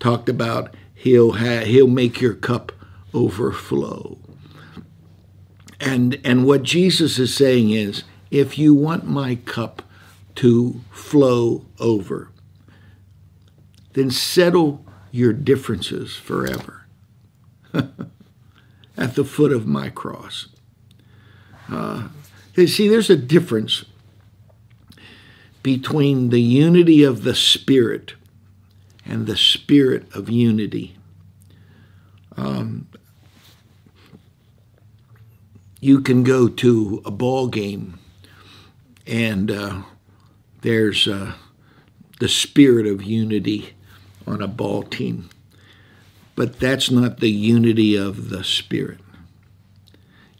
talked 0.00 0.28
about 0.28 0.74
he'll 0.94 1.32
ha- 1.32 1.64
he'll 1.64 1.86
make 1.86 2.20
your 2.20 2.34
cup 2.34 2.72
overflow. 3.14 4.18
And 5.80 6.20
and 6.24 6.44
what 6.44 6.62
Jesus 6.62 7.18
is 7.18 7.34
saying 7.34 7.70
is, 7.70 8.04
if 8.30 8.58
you 8.58 8.74
want 8.74 9.06
my 9.06 9.36
cup 9.36 9.82
to 10.36 10.80
flow 10.90 11.66
over, 11.78 12.30
then 13.92 14.10
settle 14.10 14.84
your 15.10 15.32
differences 15.32 16.16
forever. 16.16 16.86
at 18.98 19.14
the 19.14 19.24
foot 19.24 19.52
of 19.52 19.66
my 19.66 19.88
cross. 19.88 20.48
Uh, 21.70 22.08
see, 22.54 22.88
there's 22.88 23.08
a 23.08 23.16
difference 23.16 23.84
between 25.62 26.30
the 26.30 26.40
unity 26.40 27.04
of 27.04 27.22
the 27.22 27.34
Spirit 27.34 28.14
and 29.06 29.26
the 29.26 29.36
spirit 29.36 30.04
of 30.14 30.28
unity. 30.28 30.96
Um, 32.36 32.88
you 35.80 36.00
can 36.00 36.22
go 36.22 36.48
to 36.48 37.02
a 37.04 37.10
ball 37.10 37.48
game 37.48 37.98
and 39.06 39.50
uh, 39.50 39.82
there's 40.62 41.06
uh, 41.08 41.34
the 42.20 42.28
spirit 42.28 42.86
of 42.86 43.02
unity 43.02 43.74
on 44.26 44.42
a 44.42 44.48
ball 44.48 44.82
team. 44.82 45.30
But 46.38 46.60
that's 46.60 46.88
not 46.88 47.18
the 47.18 47.32
unity 47.32 47.96
of 47.96 48.30
the 48.30 48.44
Spirit. 48.44 49.00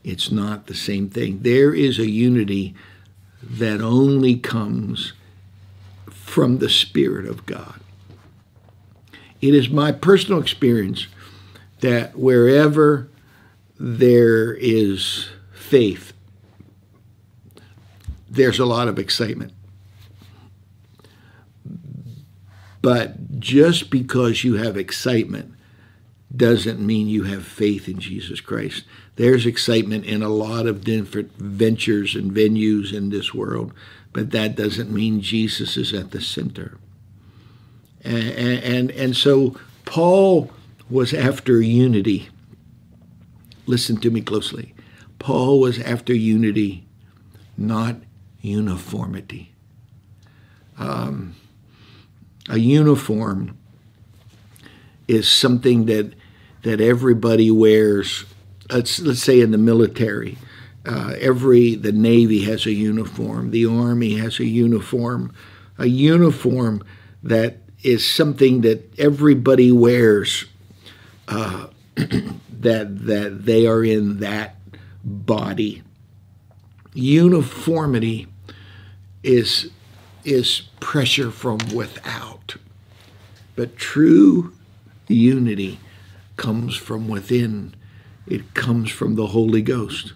It's 0.04 0.30
not 0.30 0.68
the 0.68 0.74
same 0.76 1.10
thing. 1.10 1.40
There 1.40 1.74
is 1.74 1.98
a 1.98 2.08
unity 2.08 2.76
that 3.42 3.80
only 3.80 4.36
comes 4.36 5.12
from 6.08 6.58
the 6.58 6.68
Spirit 6.70 7.26
of 7.26 7.46
God. 7.46 7.80
It 9.40 9.54
is 9.54 9.70
my 9.70 9.90
personal 9.90 10.40
experience 10.40 11.08
that 11.80 12.16
wherever 12.16 13.08
there 13.78 14.54
is 14.54 15.28
faith, 15.52 16.12
there's 18.28 18.58
a 18.58 18.66
lot 18.66 18.88
of 18.88 18.98
excitement. 18.98 19.52
But 22.80 23.40
just 23.40 23.90
because 23.90 24.44
you 24.44 24.54
have 24.54 24.76
excitement 24.76 25.54
doesn't 26.34 26.78
mean 26.80 27.08
you 27.08 27.24
have 27.24 27.44
faith 27.44 27.88
in 27.88 27.98
Jesus 27.98 28.40
Christ. 28.40 28.84
There's 29.16 29.46
excitement 29.46 30.04
in 30.04 30.22
a 30.22 30.28
lot 30.28 30.66
of 30.66 30.84
different 30.84 31.32
ventures 31.36 32.14
and 32.14 32.30
venues 32.32 32.92
in 32.92 33.10
this 33.10 33.34
world, 33.34 33.72
but 34.12 34.30
that 34.30 34.54
doesn't 34.54 34.92
mean 34.92 35.20
Jesus 35.20 35.76
is 35.76 35.92
at 35.92 36.10
the 36.10 36.20
center. 36.20 36.78
And, 38.04 38.62
and, 38.62 38.90
and 38.92 39.16
so 39.16 39.56
Paul 39.84 40.50
was 40.88 41.12
after 41.12 41.60
unity. 41.60 42.28
Listen 43.68 43.98
to 43.98 44.10
me 44.10 44.22
closely. 44.22 44.74
Paul 45.18 45.60
was 45.60 45.78
after 45.78 46.14
unity, 46.14 46.86
not 47.58 47.96
uniformity. 48.40 49.52
Um, 50.78 51.34
a 52.48 52.58
uniform 52.58 53.58
is 55.06 55.28
something 55.28 55.84
that 55.84 56.14
that 56.62 56.80
everybody 56.80 57.50
wears. 57.50 58.24
Let's 58.70 59.00
let's 59.00 59.22
say 59.22 59.42
in 59.42 59.50
the 59.50 59.58
military, 59.58 60.38
uh, 60.86 61.14
every 61.20 61.74
the 61.74 61.92
Navy 61.92 62.44
has 62.44 62.64
a 62.64 62.72
uniform, 62.72 63.50
the 63.50 63.66
Army 63.66 64.14
has 64.16 64.40
a 64.40 64.46
uniform, 64.46 65.34
a 65.76 65.86
uniform 65.86 66.82
that 67.22 67.58
is 67.82 68.06
something 68.06 68.62
that 68.62 68.98
everybody 68.98 69.70
wears. 69.70 70.46
Uh, 71.26 71.66
that 72.60 73.06
that 73.06 73.44
they 73.44 73.66
are 73.66 73.84
in 73.84 74.18
that 74.20 74.56
body. 75.04 75.82
Uniformity 76.94 78.26
is 79.22 79.70
is 80.24 80.62
pressure 80.80 81.30
from 81.30 81.58
without. 81.74 82.56
But 83.56 83.76
true 83.76 84.52
unity 85.08 85.80
comes 86.36 86.76
from 86.76 87.08
within, 87.08 87.74
it 88.26 88.54
comes 88.54 88.90
from 88.90 89.16
the 89.16 89.28
Holy 89.28 89.62
Ghost. 89.62 90.12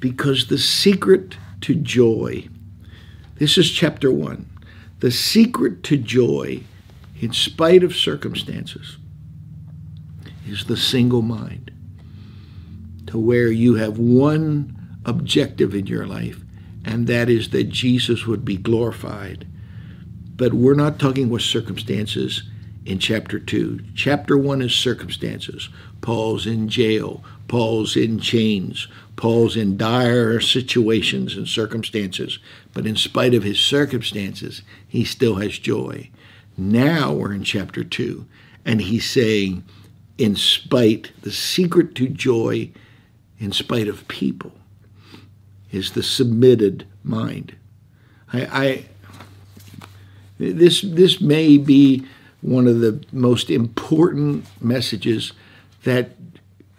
Because 0.00 0.46
the 0.46 0.58
secret 0.58 1.36
to 1.62 1.74
joy, 1.74 2.48
this 3.36 3.58
is 3.58 3.70
chapter 3.70 4.10
one, 4.10 4.48
the 5.00 5.10
secret 5.10 5.82
to 5.84 5.96
joy, 5.96 6.62
in 7.20 7.32
spite 7.32 7.82
of 7.82 7.96
circumstances, 7.96 8.96
is 10.48 10.64
the 10.64 10.76
single 10.76 11.22
mind. 11.22 11.70
To 13.08 13.18
where 13.18 13.48
you 13.48 13.74
have 13.76 13.98
one 13.98 14.98
objective 15.04 15.74
in 15.74 15.86
your 15.86 16.06
life, 16.06 16.40
and 16.84 17.06
that 17.06 17.28
is 17.28 17.50
that 17.50 17.70
Jesus 17.70 18.26
would 18.26 18.44
be 18.44 18.56
glorified. 18.56 19.46
But 20.36 20.54
we're 20.54 20.74
not 20.74 20.98
talking 20.98 21.30
with 21.30 21.42
circumstances 21.42 22.42
in 22.84 22.98
chapter 22.98 23.38
2. 23.38 23.80
Chapter 23.94 24.38
1 24.38 24.62
is 24.62 24.74
circumstances. 24.74 25.68
Paul's 26.00 26.46
in 26.46 26.68
jail, 26.68 27.22
Paul's 27.48 27.96
in 27.96 28.20
chains, 28.20 28.88
Paul's 29.16 29.56
in 29.56 29.76
dire 29.76 30.40
situations 30.40 31.36
and 31.36 31.48
circumstances. 31.48 32.38
But 32.72 32.86
in 32.86 32.96
spite 32.96 33.34
of 33.34 33.42
his 33.42 33.58
circumstances, 33.58 34.62
he 34.86 35.04
still 35.04 35.36
has 35.36 35.58
joy. 35.58 36.10
Now 36.56 37.12
we're 37.12 37.34
in 37.34 37.44
chapter 37.44 37.84
2, 37.84 38.24
and 38.64 38.80
he's 38.80 39.08
saying, 39.08 39.64
in 40.18 40.34
spite, 40.34 41.12
the 41.22 41.32
secret 41.32 41.94
to 41.94 42.08
joy, 42.08 42.70
in 43.38 43.52
spite 43.52 43.88
of 43.88 44.06
people 44.08 44.52
is 45.70 45.92
the 45.92 46.02
submitted 46.02 46.86
mind. 47.04 47.54
I, 48.32 48.40
I 48.46 48.84
this 50.38 50.82
this 50.82 51.20
may 51.20 51.56
be 51.56 52.04
one 52.40 52.66
of 52.66 52.80
the 52.80 53.04
most 53.12 53.50
important 53.50 54.46
messages 54.60 55.32
that 55.84 56.10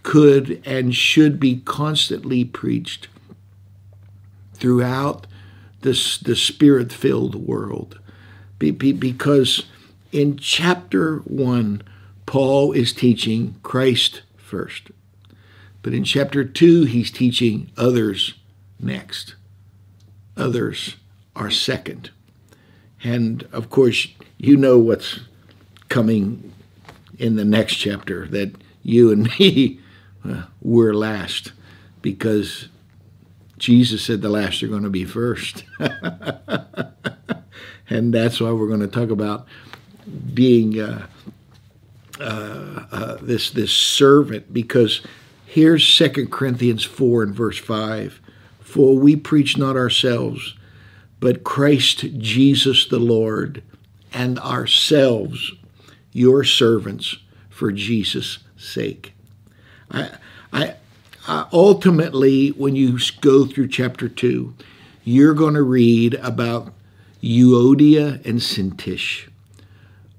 could 0.04 0.62
and 0.66 0.96
should 0.96 1.40
be 1.40 1.58
constantly 1.62 2.46
preached 2.46 3.08
throughout 4.54 5.28
this 5.82 6.18
the 6.18 6.36
spirit 6.36 6.92
filled 6.92 7.36
world 7.36 8.00
be, 8.58 8.72
be, 8.72 8.92
because 8.92 9.66
in 10.12 10.38
chapter 10.38 11.20
1 11.20 11.82
Paul 12.30 12.74
is 12.74 12.94
teaching 12.94 13.56
Christ 13.64 14.22
first 14.38 14.92
but 15.82 15.94
in 15.94 16.04
chapter 16.04 16.44
2 16.44 16.84
he's 16.86 17.12
teaching 17.12 17.72
others 17.78 18.34
next. 18.80 19.36
Others 20.36 20.98
are 21.36 21.50
second. 21.50 22.12
And 23.04 23.48
of 23.52 23.70
course, 23.70 24.08
you 24.38 24.58
know 24.58 24.78
what's 24.78 25.22
coming 25.88 26.54
in 27.18 27.36
the 27.36 27.46
next 27.46 27.76
chapter 27.76 28.28
that 28.28 28.54
you 28.84 29.12
and 29.12 29.30
me 29.40 29.80
uh, 30.26 30.44
were 30.62 30.94
last 30.94 31.54
because 32.02 32.68
Jesus 33.58 34.04
said 34.04 34.22
the 34.22 34.30
last 34.30 34.64
are 34.64 34.68
going 34.68 34.84
to 34.84 34.90
be 34.90 35.06
first. 35.06 35.64
and 37.90 38.14
that's 38.14 38.40
why 38.40 38.52
we're 38.52 38.68
going 38.68 38.80
to 38.82 38.88
talk 38.88 39.10
about 39.10 39.48
being 40.34 40.80
uh, 40.80 41.08
uh, 42.20 42.86
uh, 42.92 43.18
this 43.22 43.50
this 43.52 43.72
servant 43.72 44.54
because 44.54 45.02
here's 45.46 45.88
Second 45.88 46.32
Corinthians 46.32 46.84
4 46.84 47.24
and 47.24 47.36
verse 47.36 47.58
5 47.58 48.22
for 48.70 48.96
we 48.96 49.16
preach 49.16 49.58
not 49.58 49.76
ourselves, 49.76 50.54
but 51.20 51.44
Christ 51.44 52.06
Jesus 52.20 52.88
the 52.88 53.00
Lord, 53.00 53.64
and 54.14 54.38
ourselves 54.40 55.54
your 56.12 56.44
servants 56.44 57.18
for 57.50 57.72
Jesus' 57.72 58.38
sake. 58.58 59.14
I, 59.90 60.12
I, 60.54 60.76
I, 61.28 61.48
ultimately, 61.52 62.50
when 62.50 62.76
you 62.76 63.00
go 63.22 63.48
through 63.48 63.70
chapter 63.70 64.08
2, 64.08 64.54
you're 65.04 65.34
going 65.34 65.56
to 65.56 65.64
read 65.64 66.14
about 66.16 66.72
Euodia 67.24 68.24
and 68.24 68.40
Syntyche. 68.40 69.30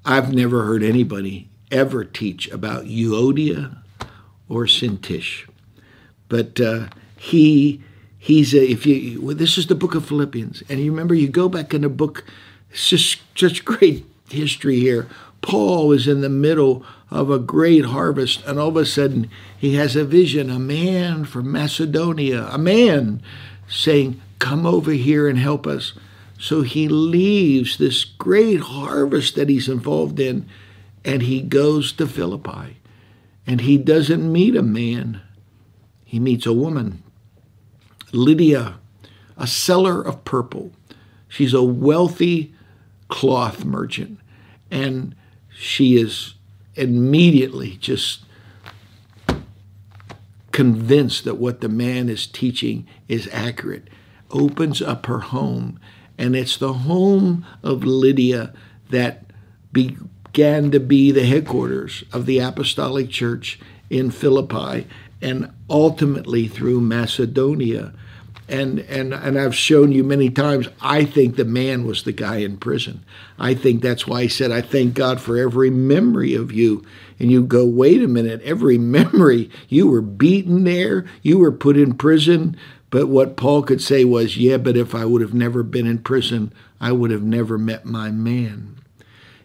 I've 0.05 0.35
never 0.35 0.65
heard 0.65 0.83
anybody 0.83 1.50
ever 1.71 2.05
teach 2.05 2.49
about 2.51 2.85
Euodia 2.85 3.79
or 4.49 4.65
Syntyche, 4.65 5.49
but 6.29 6.61
uh, 6.61 6.89
he 7.17 7.83
he's 8.19 8.55
a, 8.55 8.71
if 8.71 8.87
you 8.87 9.21
well, 9.21 9.37
this 9.37 9.59
is 9.59 9.67
the 9.67 9.75
book 9.75 9.95
of 9.95 10.07
Philippians, 10.07 10.63
and 10.69 10.81
you 10.81 10.91
remember 10.91 11.15
you 11.15 11.29
go 11.29 11.49
back 11.49 11.75
in 11.75 11.83
the 11.83 11.89
book. 11.89 12.25
Just 12.73 13.21
such 13.37 13.65
great 13.65 14.07
history 14.29 14.79
here. 14.79 15.09
Paul 15.43 15.91
is 15.91 16.07
in 16.07 16.21
the 16.21 16.29
middle 16.29 16.85
of 17.11 17.31
a 17.31 17.39
great 17.39 17.87
harvest, 17.87 18.45
and 18.47 18.59
all 18.61 18.69
of 18.69 18.77
a 18.77 18.87
sudden 18.87 19.29
he 19.59 19.75
has 19.75 19.97
a 19.97 20.05
vision. 20.05 20.51
A 20.51 20.59
man 20.59 21.25
from 21.25 21.51
Macedonia, 21.51 22.49
a 22.53 22.59
man 22.59 23.23
saying, 23.69 24.21
"Come 24.39 24.67
over 24.67 24.93
here 24.93 25.29
and 25.29 25.39
help 25.39 25.67
us." 25.67 25.95
So 26.39 26.63
he 26.63 26.89
leaves 26.89 27.77
this 27.77 28.05
great 28.05 28.61
harvest 28.61 29.35
that 29.35 29.49
he's 29.49 29.69
involved 29.69 30.19
in, 30.19 30.47
and 31.05 31.23
he 31.23 31.41
goes 31.41 31.93
to 31.93 32.07
Philippi. 32.07 32.77
And 33.47 33.63
he 33.63 33.79
doesn't 33.79 34.31
meet 34.31 34.55
a 34.55 34.63
man, 34.63 35.21
he 36.05 36.21
meets 36.21 36.47
a 36.47 36.53
woman. 36.53 37.03
Lydia, 38.13 38.79
a 39.37 39.47
seller 39.47 40.03
of 40.03 40.25
purple. 40.25 40.73
She's 41.29 41.55
a 41.55 41.63
wealthy 41.63 42.53
cloth 43.09 43.65
merchant, 43.65 44.19
and 44.71 45.15
she 45.53 45.97
is 45.97 46.35
immediately 46.75 47.77
just 47.77 48.25
convinced 50.53 51.25
that 51.25 51.37
what 51.37 51.61
the 51.61 51.69
man 51.69 52.09
is 52.09 52.27
teaching 52.27 52.87
is 53.09 53.29
accurate, 53.33 53.89
opens 54.31 54.83
up 54.83 55.07
her 55.07 55.21
home. 55.21 55.79
And 56.19 56.37
it's 56.37 56.57
the 56.57 56.73
home 56.73 57.47
of 57.63 57.85
Lydia 57.85 58.53
that 58.91 59.25
began 60.33 60.71
to 60.71 60.81
be 60.81 61.11
the 61.11 61.27
headquarters 61.27 62.05
of 62.13 62.25
the 62.27 62.39
Apostolic 62.39 63.11
Church 63.11 63.59
in 63.89 64.11
Philippi 64.11 64.87
and 65.21 65.53
ultimately 65.69 66.47
through 66.47 66.81
Macedonia. 66.81 67.93
And, 68.49 68.81
and, 68.81 69.13
and 69.13 69.39
I've 69.39 69.55
shown 69.55 69.93
you 69.93 70.03
many 70.03 70.31
times, 70.31 70.69
I 70.81 71.05
think 71.05 71.37
the 71.37 71.45
man 71.45 71.85
was 71.85 72.03
the 72.03 72.13
guy 72.13 72.37
in 72.37 72.59
prison. 72.59 73.05
I 73.39 73.55
think 73.55 73.83
that's 73.83 74.07
why 74.07 74.23
he 74.23 74.29
said, 74.29 74.51
I 74.51 74.61
thank 74.61 74.95
God 74.95 75.21
for 75.21 75.37
every 75.37 75.71
memory 75.71 76.35
of 76.35 76.53
you. 76.53 76.85
And 77.19 77.31
you 77.31 77.43
go, 77.43 77.65
wait 77.67 78.03
a 78.03 78.09
minute, 78.09 78.41
every 78.43 78.79
memory, 78.99 79.51
you 79.69 79.89
were 79.89 80.01
beaten 80.01 80.65
there, 80.65 81.07
you 81.23 81.39
were 81.39 81.53
put 81.53 81.77
in 81.77 81.95
prison. 81.95 82.57
But 82.91 83.09
what 83.09 83.37
Paul 83.37 83.63
could 83.63 83.83
say 83.83 84.05
was, 84.05 84.37
yeah, 84.37 84.57
but 84.57 84.77
if 84.77 84.95
I 84.95 85.05
would 85.05 85.23
have 85.23 85.35
never 85.35 85.63
been 85.63 85.87
in 85.87 85.99
prison, 85.99 86.53
I 86.81 86.93
would 86.93 87.11
have 87.11 87.23
never 87.23 87.59
met 87.59 87.85
my 87.85 88.11
man. 88.11 88.81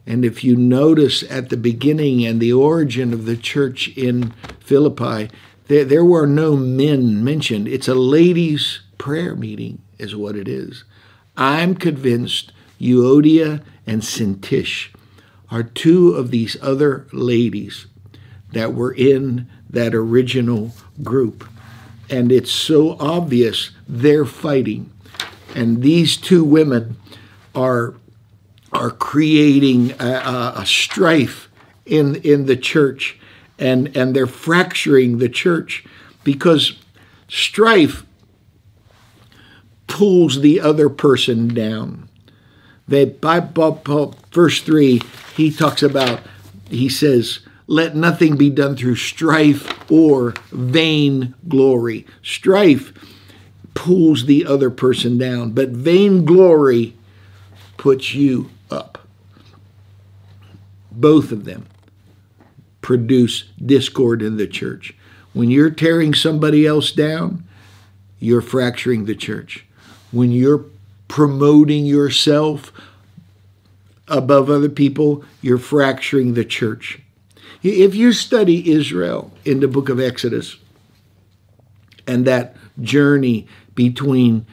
And 0.07 0.23
if 0.23 0.43
you 0.43 0.55
notice 0.55 1.23
at 1.29 1.49
the 1.49 1.57
beginning 1.57 2.25
and 2.25 2.39
the 2.39 2.53
origin 2.53 3.13
of 3.13 3.25
the 3.25 3.37
church 3.37 3.87
in 3.97 4.31
Philippi, 4.59 5.29
there, 5.67 5.83
there 5.83 6.05
were 6.05 6.27
no 6.27 6.55
men 6.55 7.23
mentioned. 7.23 7.67
It's 7.67 7.87
a 7.87 7.95
ladies' 7.95 8.81
prayer 8.97 9.35
meeting, 9.35 9.81
is 9.97 10.15
what 10.15 10.35
it 10.35 10.47
is. 10.47 10.83
I'm 11.35 11.75
convinced 11.75 12.51
Euodia 12.79 13.63
and 13.87 14.01
Syntyche 14.01 14.89
are 15.49 15.63
two 15.63 16.13
of 16.13 16.31
these 16.31 16.57
other 16.61 17.07
ladies 17.11 17.87
that 18.51 18.73
were 18.73 18.93
in 18.93 19.47
that 19.69 19.93
original 19.93 20.71
group. 21.03 21.47
And 22.09 22.31
it's 22.31 22.51
so 22.51 22.97
obvious 22.99 23.71
they're 23.87 24.25
fighting. 24.25 24.91
And 25.55 25.81
these 25.81 26.17
two 26.17 26.43
women 26.43 26.97
are, 27.53 27.95
are 28.75 28.91
creating 28.91 29.91
a, 29.99 30.53
a 30.57 30.65
strife 30.65 31.49
in, 31.85 32.15
in 32.17 32.45
the 32.45 32.57
church 32.57 33.17
and, 33.57 33.95
and 33.95 34.15
they're 34.15 34.27
fracturing 34.27 35.17
the 35.17 35.29
church 35.29 35.85
because 36.23 36.77
strife 37.27 38.05
pulls 39.87 40.41
the 40.41 40.59
other 40.59 40.89
person 40.89 41.53
down. 41.53 42.09
They, 42.87 43.05
by, 43.05 43.39
by, 43.39 44.11
verse 44.31 44.61
3, 44.61 45.01
he 45.35 45.51
talks 45.51 45.81
about, 45.81 46.19
he 46.69 46.89
says, 46.89 47.39
let 47.67 47.95
nothing 47.95 48.35
be 48.35 48.49
done 48.49 48.75
through 48.75 48.97
strife 48.97 49.91
or 49.91 50.33
vain 50.51 51.33
glory. 51.47 52.05
Strife 52.21 52.93
pulls 53.73 54.25
the 54.25 54.45
other 54.45 54.69
person 54.69 55.17
down, 55.17 55.51
but 55.51 55.69
vain 55.69 56.25
glory 56.25 56.95
puts 57.77 58.13
you 58.13 58.49
up. 58.71 59.07
Both 60.91 61.31
of 61.31 61.45
them 61.45 61.65
produce 62.81 63.45
discord 63.63 64.21
in 64.21 64.37
the 64.37 64.47
church. 64.47 64.95
When 65.33 65.51
you're 65.51 65.71
tearing 65.71 66.13
somebody 66.13 66.65
else 66.65 66.91
down, 66.91 67.43
you're 68.19 68.41
fracturing 68.41 69.05
the 69.05 69.15
church. 69.15 69.65
When 70.11 70.31
you're 70.31 70.65
promoting 71.07 71.85
yourself 71.85 72.71
above 74.07 74.49
other 74.49 74.69
people, 74.69 75.23
you're 75.41 75.57
fracturing 75.57 76.33
the 76.33 76.45
church. 76.45 77.01
If 77.63 77.95
you 77.95 78.13
study 78.13 78.71
Israel 78.71 79.31
in 79.43 79.59
the 79.59 79.67
book 79.67 79.89
of 79.89 79.99
Exodus 79.99 80.57
and 82.07 82.25
that 82.25 82.55
journey 82.81 83.47
between 83.73 84.45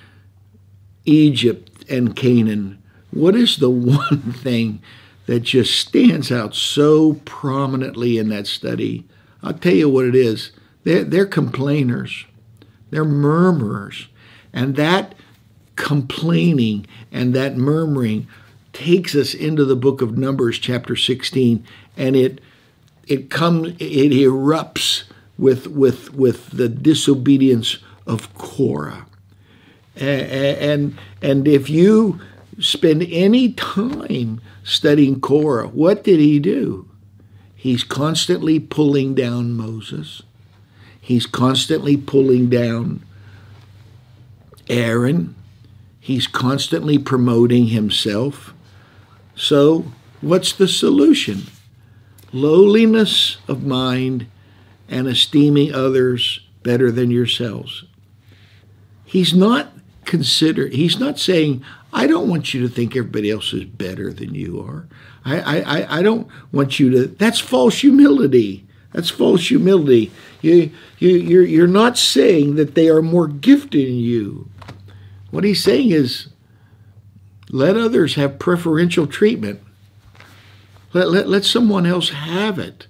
Egypt 1.05 1.85
and 1.91 2.17
Canaan, 2.17 2.82
what 3.13 3.37
is 3.37 3.59
the 3.59 3.71
one 3.71 4.33
thing 4.33 4.83
that 5.27 5.41
just 5.41 5.79
stands 5.79 6.33
out 6.33 6.55
so 6.55 7.15
prominently 7.25 8.19
in 8.19 8.29
that 8.31 8.47
study? 8.47 9.05
I'll 9.43 9.55
tell 9.55 9.75
you 9.75 9.89
what 9.89 10.07
it 10.07 10.15
is. 10.15 10.53
They're, 10.85 11.05
they're 11.05 11.27
complainers, 11.27 12.27
they're 12.91 13.05
murmurers. 13.05 14.09
And 14.53 14.77
that 14.77 15.15
complaining 15.77 16.87
and 17.11 17.35
that 17.35 17.57
murmuring 17.57 18.27
takes 18.73 19.15
us 19.15 19.35
into 19.35 19.65
the 19.65 19.77
book 19.77 20.03
of 20.03 20.19
Numbers, 20.19 20.59
chapter 20.59 20.97
16, 20.97 21.65
and 21.97 22.17
it 22.17 22.41
it 23.07 23.31
comes 23.31 23.69
it 23.79 24.13
erupts 24.13 25.05
with 25.39 25.67
with 25.67 26.15
with 26.15 26.51
the 26.51 26.69
disobedience 26.69 27.79
of 28.07 28.33
Korah. 28.35 29.07
And 29.97 30.97
and 31.21 31.49
if 31.49 31.69
you 31.69 32.21
spend 32.59 33.03
any 33.11 33.53
time 33.53 34.41
studying 34.65 35.21
Korah, 35.21 35.69
what 35.69 36.05
did 36.05 36.21
he 36.21 36.39
do? 36.39 36.89
He's 37.55 37.85
constantly 37.85 38.59
pulling 38.59 39.15
down 39.15 39.53
Moses. 39.53 40.23
He's 41.01 41.27
constantly 41.27 41.97
pulling 41.97 42.49
down 42.49 43.05
Aaron. 44.69 45.35
He's 46.01 46.27
constantly 46.27 46.99
promoting 46.99 47.67
himself. 47.67 48.53
So, 49.37 49.87
what's 50.21 50.53
the 50.53 50.69
solution? 50.69 51.45
lowliness 52.33 53.37
of 53.47 53.63
mind, 53.63 54.27
and 54.89 55.07
esteeming 55.07 55.73
others 55.75 56.41
better 56.63 56.91
than 56.91 57.11
yourselves. 57.11 57.85
He's 59.05 59.35
not 59.35 59.73
consider 60.05 60.67
he's 60.67 60.99
not 60.99 61.19
saying, 61.19 61.65
I 61.93 62.07
don't 62.07 62.29
want 62.29 62.55
you 62.55 62.63
to 62.63 62.69
think 62.69 62.97
everybody 62.97 63.31
else 63.31 63.53
is 63.53 63.65
better 63.65 64.13
than 64.13 64.35
you 64.35 64.61
are. 64.61 64.87
I, 65.25 65.61
I, 65.61 65.99
I 65.99 66.03
don't 66.03 66.27
want 66.51 66.81
you 66.81 66.91
to 66.91 67.07
that's 67.07 67.39
false 67.39 67.81
humility. 67.81 68.67
That's 68.93 69.11
false 69.11 69.49
humility. 69.49 70.13
You, 70.43 70.71
you, 70.99 71.11
you're, 71.11 71.45
you're 71.45 71.67
not 71.67 71.97
saying 71.97 72.57
that 72.57 72.75
they 72.75 72.89
are 72.89 73.03
more 73.03 73.27
gifted 73.27 73.87
than 73.87 73.97
you. 73.97 74.51
What 75.31 75.45
he's 75.45 75.65
saying 75.65 75.91
is, 75.91 76.29
let 77.51 77.77
others 77.77 78.17
have 78.17 78.39
preferential 78.39 79.07
treatment. 79.07 79.61
Let, 80.93 81.11
let, 81.11 81.29
let 81.29 81.45
someone 81.45 81.87
else 81.87 82.11
have 82.11 82.59
it. 82.59 82.87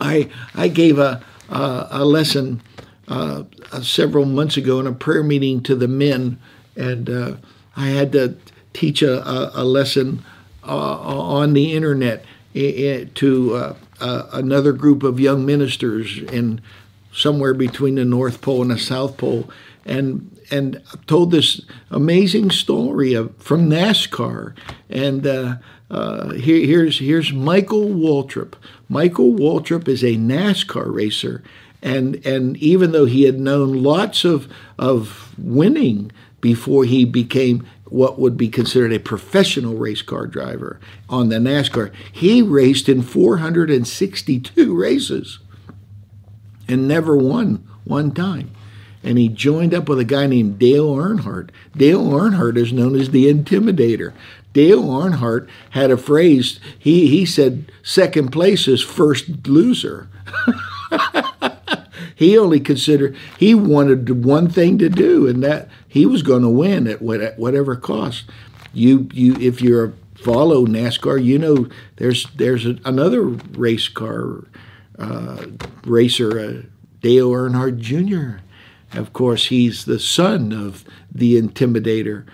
I, 0.00 0.28
I 0.54 0.68
gave 0.68 0.98
a, 0.98 1.22
a, 1.48 1.88
a 1.90 2.04
lesson 2.04 2.62
uh, 3.08 3.44
uh, 3.72 3.80
several 3.80 4.26
months 4.26 4.58
ago 4.58 4.80
in 4.80 4.86
a 4.86 4.92
prayer 4.92 5.22
meeting 5.22 5.62
to 5.62 5.74
the 5.74 5.88
men, 5.88 6.38
and 6.76 7.08
uh, 7.08 7.36
I 7.78 7.90
had 7.90 8.10
to 8.12 8.36
teach 8.72 9.02
a, 9.02 9.56
a, 9.58 9.62
lesson 9.62 10.24
uh, 10.64 10.98
on 10.98 11.52
the 11.52 11.74
internet 11.74 12.24
to 12.52 13.54
uh, 13.54 13.76
uh, 14.00 14.22
another 14.32 14.72
group 14.72 15.04
of 15.04 15.20
young 15.20 15.46
ministers 15.46 16.18
in 16.18 16.60
somewhere 17.12 17.54
between 17.54 17.94
the 17.94 18.04
North 18.04 18.40
Pole 18.40 18.62
and 18.62 18.72
the 18.72 18.78
South 18.78 19.16
Pole, 19.16 19.48
and 19.86 20.36
and 20.50 20.82
told 21.06 21.30
this 21.30 21.60
amazing 21.90 22.50
story 22.50 23.14
of 23.14 23.34
from 23.36 23.70
NASCAR, 23.70 24.54
and 24.90 25.24
uh, 25.26 26.30
here, 26.32 26.66
here's 26.66 26.98
here's 26.98 27.32
Michael 27.32 27.90
Waltrip. 27.90 28.54
Michael 28.88 29.32
Waltrip 29.34 29.86
is 29.86 30.02
a 30.02 30.16
NASCAR 30.16 30.92
racer, 30.92 31.44
and 31.80 32.26
and 32.26 32.56
even 32.56 32.90
though 32.90 33.06
he 33.06 33.22
had 33.22 33.38
known 33.38 33.84
lots 33.84 34.24
of 34.24 34.52
of 34.78 35.32
winning 35.38 36.10
before 36.40 36.84
he 36.84 37.04
became 37.04 37.66
what 37.86 38.18
would 38.18 38.36
be 38.36 38.48
considered 38.48 38.92
a 38.92 39.00
professional 39.00 39.74
race 39.74 40.02
car 40.02 40.26
driver 40.26 40.78
on 41.08 41.28
the 41.28 41.36
NASCAR, 41.36 41.92
he 42.12 42.42
raced 42.42 42.88
in 42.88 43.02
462 43.02 44.74
races 44.74 45.38
and 46.68 46.86
never 46.86 47.16
won 47.16 47.66
one 47.84 48.12
time. 48.12 48.50
And 49.02 49.16
he 49.16 49.28
joined 49.28 49.72
up 49.72 49.88
with 49.88 50.00
a 50.00 50.04
guy 50.04 50.26
named 50.26 50.58
Dale 50.58 50.94
Earnhardt. 50.94 51.50
Dale 51.76 52.04
Earnhardt 52.04 52.56
is 52.56 52.72
known 52.72 52.94
as 52.94 53.10
the 53.10 53.32
Intimidator. 53.32 54.12
Dale 54.52 54.82
Earnhardt 54.82 55.48
had 55.70 55.90
a 55.90 55.96
phrase. 55.96 56.58
He 56.78 57.06
he 57.06 57.24
said 57.24 57.70
second 57.82 58.32
place 58.32 58.66
is 58.66 58.82
first 58.82 59.46
loser. 59.46 60.08
he 62.18 62.36
only 62.36 62.58
considered 62.58 63.16
he 63.38 63.54
wanted 63.54 64.24
one 64.24 64.48
thing 64.48 64.76
to 64.78 64.88
do, 64.88 65.28
and 65.28 65.40
that 65.44 65.68
he 65.86 66.04
was 66.04 66.22
going 66.22 66.42
to 66.42 66.48
win 66.48 66.88
at 66.88 67.00
whatever 67.00 67.76
cost. 67.76 68.24
You 68.72 69.08
you 69.12 69.36
if 69.36 69.62
you're 69.62 69.92
follow 70.16 70.66
NASCAR, 70.66 71.22
you 71.22 71.38
know 71.38 71.68
there's 71.96 72.26
there's 72.34 72.66
another 72.66 73.22
race 73.22 73.86
car 73.86 74.48
uh, 74.98 75.46
racer, 75.84 76.40
uh, 76.40 76.62
Dale 77.02 77.30
Earnhardt 77.30 77.78
Jr. 77.78 78.42
Of 78.98 79.12
course, 79.12 79.46
he's 79.46 79.84
the 79.84 80.00
son 80.00 80.52
of 80.52 80.84
the 81.12 81.40
Intimidator 81.40 82.24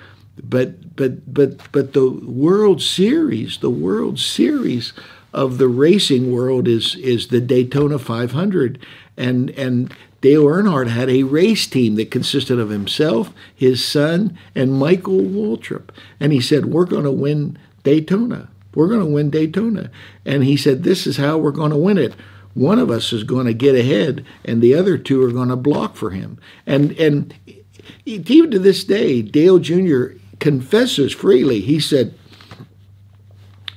but 0.42 0.97
but 0.97 1.33
but 1.33 1.73
but 1.73 1.92
the 1.92 2.11
World 2.11 2.81
Series, 2.81 3.59
the 3.59 3.70
World 3.70 4.18
Series 4.18 4.94
of 5.35 5.59
the 5.59 5.68
racing 5.68 6.33
world 6.33 6.68
is 6.68 6.94
is 6.97 7.29
the 7.29 7.40
Daytona 7.40 7.99
500, 7.99 8.79
and 9.16 9.50
and 9.50 9.94
Dale 10.20 10.44
Earnhardt 10.44 10.88
had 10.88 11.11
a 11.11 11.22
race 11.22 11.66
team 11.66 11.96
that 11.96 12.11
consisted 12.11 12.59
of 12.59 12.70
himself, 12.70 13.33
his 13.55 13.85
son, 13.85 14.38
and 14.55 14.79
Michael 14.79 15.20
Waltrip, 15.20 15.90
and 16.18 16.33
he 16.33 16.40
said, 16.40 16.66
"We're 16.66 16.87
going 16.87 17.05
to 17.05 17.12
win 17.12 17.59
Daytona. 17.83 18.48
We're 18.74 18.88
going 18.88 19.00
to 19.00 19.07
win 19.07 19.31
Daytona," 19.31 19.90
and 20.24 20.44
he 20.44 20.57
said, 20.57 20.83
"This 20.83 21.07
is 21.07 21.16
how 21.16 21.38
we're 21.38 21.50
going 21.50 21.70
to 21.70 21.77
win 21.77 21.98
it." 21.98 22.14
One 22.55 22.79
of 22.79 22.90
us 22.90 23.12
is 23.12 23.24
going 23.24 23.46
to 23.46 23.55
get 23.55 23.74
ahead, 23.74 24.24
and 24.44 24.62
the 24.62 24.74
other 24.74 24.96
two 24.96 25.22
are 25.22 25.33
going 25.33 25.48
to 25.48 25.57
block 25.57 25.96
for 25.96 26.11
him. 26.11 26.38
And 26.66 26.92
and 26.92 27.35
even 28.07 28.50
to 28.53 28.59
this 28.59 28.85
day, 28.85 29.22
Dale 29.22 29.59
Jr 29.59 30.16
confesses 30.44 31.14
freely. 31.14 31.61
He 31.61 31.81
said, 31.81 32.14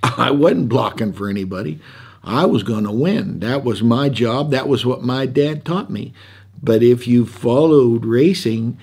I 0.04 0.32
wasn't 0.32 0.68
blocking 0.68 1.14
for 1.14 1.30
anybody. 1.30 1.80
I 2.28 2.46
was 2.46 2.64
going 2.64 2.84
to 2.84 2.92
win. 2.92 3.40
That 3.40 3.64
was 3.64 3.82
my 3.82 4.10
job. 4.10 4.52
That 4.52 4.68
was 4.68 4.86
what 4.86 5.02
my 5.02 5.26
dad 5.26 5.64
taught 5.64 5.90
me. 5.90 6.14
But 6.62 6.84
if 6.84 7.08
you 7.08 7.26
followed 7.26 8.06
racing, 8.06 8.78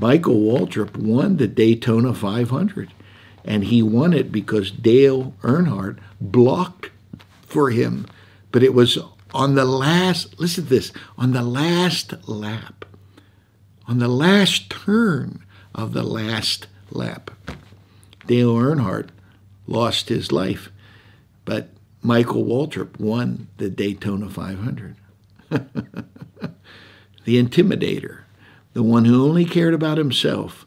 Michael 0.00 0.40
Waltrip 0.40 0.96
won 0.96 1.38
the 1.38 1.48
Daytona 1.48 2.12
500. 2.12 2.92
And 3.44 3.64
he 3.64 3.82
won 3.82 4.12
it 4.12 4.30
because 4.30 4.70
Dale 4.70 5.34
Earnhardt 5.42 5.98
blocked 6.20 6.90
for 7.46 7.70
him. 7.70 8.06
But 8.50 8.62
it 8.62 8.74
was 8.74 8.98
on 9.32 9.54
the 9.54 9.64
last, 9.64 10.38
listen 10.38 10.64
to 10.64 10.70
this, 10.70 10.92
on 11.16 11.32
the 11.32 11.42
last 11.42 12.28
lap, 12.28 12.84
on 13.88 13.98
the 13.98 14.08
last 14.08 14.68
turn 14.68 15.42
of 15.74 15.94
the 15.94 16.02
last 16.02 16.66
lap. 16.90 17.30
Dale 18.26 18.54
Earnhardt 18.54 19.08
lost 19.66 20.10
his 20.10 20.30
life. 20.30 20.70
But 21.44 21.70
Michael 22.02 22.44
Waltrip 22.44 22.98
won 22.98 23.46
the 23.58 23.70
Daytona 23.70 24.28
500. 24.28 24.96
the 27.24 27.42
intimidator, 27.42 28.22
the 28.72 28.82
one 28.82 29.04
who 29.04 29.24
only 29.24 29.44
cared 29.44 29.72
about 29.72 29.98
himself, 29.98 30.66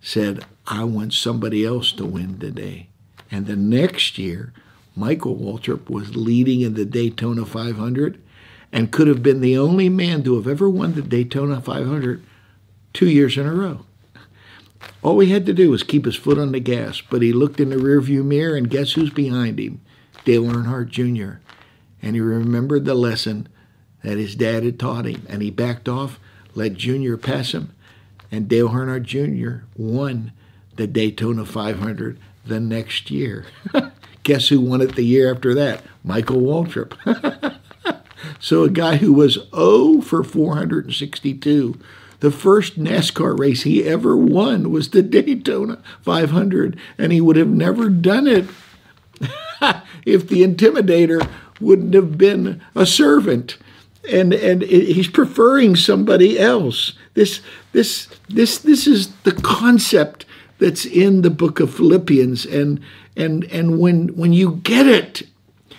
said, 0.00 0.44
I 0.66 0.84
want 0.84 1.14
somebody 1.14 1.64
else 1.64 1.90
to 1.92 2.04
win 2.04 2.38
today. 2.38 2.88
And 3.30 3.46
the 3.46 3.56
next 3.56 4.18
year, 4.18 4.52
Michael 4.94 5.36
Waltrip 5.36 5.88
was 5.88 6.16
leading 6.16 6.60
in 6.60 6.74
the 6.74 6.84
Daytona 6.84 7.46
500 7.46 8.22
and 8.70 8.92
could 8.92 9.08
have 9.08 9.22
been 9.22 9.40
the 9.40 9.56
only 9.56 9.88
man 9.88 10.22
to 10.24 10.34
have 10.36 10.46
ever 10.46 10.68
won 10.68 10.94
the 10.94 11.02
Daytona 11.02 11.60
500 11.60 12.22
two 12.92 13.08
years 13.08 13.38
in 13.38 13.46
a 13.46 13.54
row. 13.54 13.86
All 15.02 15.18
he 15.20 15.30
had 15.30 15.46
to 15.46 15.52
do 15.52 15.70
was 15.70 15.82
keep 15.82 16.04
his 16.04 16.16
foot 16.16 16.38
on 16.38 16.52
the 16.52 16.60
gas, 16.60 17.00
but 17.00 17.22
he 17.22 17.32
looked 17.32 17.60
in 17.60 17.70
the 17.70 17.76
rearview 17.76 18.24
mirror 18.24 18.56
and 18.56 18.68
guess 18.68 18.92
who's 18.92 19.10
behind 19.10 19.58
him? 19.58 19.80
Dale 20.24 20.44
Earnhardt 20.44 20.88
Jr. 20.88 21.38
And 22.02 22.14
he 22.14 22.20
remembered 22.20 22.84
the 22.84 22.94
lesson 22.94 23.48
that 24.02 24.18
his 24.18 24.34
dad 24.34 24.64
had 24.64 24.78
taught 24.78 25.06
him, 25.06 25.26
and 25.28 25.42
he 25.42 25.50
backed 25.50 25.88
off, 25.88 26.18
let 26.54 26.74
Junior 26.74 27.16
pass 27.16 27.52
him, 27.52 27.72
and 28.30 28.48
Dale 28.48 28.68
Earnhardt 28.68 29.04
Jr. 29.04 29.64
won 29.76 30.32
the 30.76 30.86
Daytona 30.86 31.44
500 31.44 32.18
the 32.44 32.60
next 32.60 33.10
year. 33.10 33.46
Guess 34.22 34.48
who 34.48 34.60
won 34.60 34.80
it 34.80 34.96
the 34.96 35.02
year 35.02 35.32
after 35.32 35.54
that? 35.54 35.82
Michael 36.02 36.40
Waltrip. 36.40 36.94
so 38.40 38.64
a 38.64 38.70
guy 38.70 38.96
who 38.96 39.12
was 39.12 39.38
0 39.54 40.00
for 40.00 40.22
462 40.22 41.78
the 42.24 42.30
first 42.30 42.78
NASCAR 42.78 43.38
race 43.38 43.64
he 43.64 43.84
ever 43.84 44.16
won 44.16 44.70
was 44.70 44.88
the 44.88 45.02
Daytona 45.02 45.82
500, 46.00 46.78
and 46.96 47.12
he 47.12 47.20
would 47.20 47.36
have 47.36 47.48
never 47.48 47.90
done 47.90 48.26
it 48.26 48.46
if 50.04 50.28
the 50.28 50.42
Intimidator 50.42 51.28
wouldn't 51.60 51.94
have 51.94 52.18
been 52.18 52.60
a 52.74 52.86
servant. 52.86 53.56
And 54.10 54.34
and 54.34 54.62
he's 54.62 55.08
preferring 55.08 55.76
somebody 55.76 56.38
else. 56.38 56.92
This 57.14 57.40
this 57.72 58.08
this 58.28 58.58
this 58.58 58.86
is 58.86 59.14
the 59.22 59.32
concept 59.32 60.26
that's 60.58 60.84
in 60.84 61.22
the 61.22 61.30
book 61.30 61.58
of 61.58 61.74
Philippians, 61.74 62.44
and 62.44 62.80
and 63.16 63.44
and 63.44 63.78
when 63.78 64.08
when 64.08 64.34
you 64.34 64.60
get 64.62 64.86
it, 64.86 65.22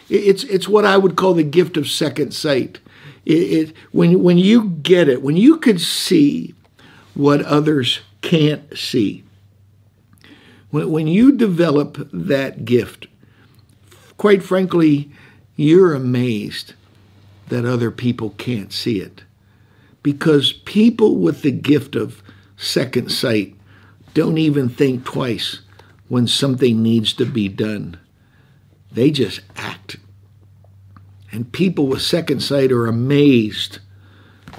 it's 0.10 0.44
it's 0.46 0.68
what 0.68 0.86
I 0.86 0.98
would 0.98 1.16
call 1.16 1.36
the 1.36 1.44
gift 1.44 1.78
of 1.78 1.88
second 1.88 2.34
sight. 2.34 2.80
It, 3.26 3.34
it, 3.34 3.76
when, 3.92 4.22
when 4.22 4.38
you 4.38 4.70
get 4.70 5.10
it, 5.10 5.24
when 5.24 5.36
you 5.36 5.58
could 5.58 5.82
see 5.82 6.54
what 7.16 7.42
others 7.42 8.02
can't 8.22 8.78
see, 8.78 9.24
when, 10.70 10.92
when 10.92 11.08
you 11.08 11.32
develop 11.32 12.08
that 12.14 12.66
gift, 12.66 13.08
quite 14.18 14.44
frankly, 14.44 15.10
you're 15.56 15.94
amazed 15.94 16.74
that 17.50 17.66
other 17.66 17.92
people 17.92 18.32
can't 18.32 18.74
see 18.74 19.00
it. 19.00 19.24
Because 20.04 20.54
people 20.54 21.18
with 21.18 21.42
the 21.42 21.52
gift 21.52 21.96
of 21.96 22.22
second 22.58 23.12
sight 23.12 23.56
don't 24.14 24.38
even 24.38 24.70
think 24.70 25.04
twice 25.04 25.60
when 26.08 26.28
something 26.28 26.82
needs 26.82 27.14
to 27.14 27.26
be 27.26 27.48
done. 27.48 28.00
They 28.92 29.12
just 29.12 29.42
act 29.58 29.98
and 31.36 31.52
people 31.52 31.88
with 31.88 32.02
second 32.02 32.40
sight 32.42 32.72
are 32.72 32.88
amazed 32.88 33.80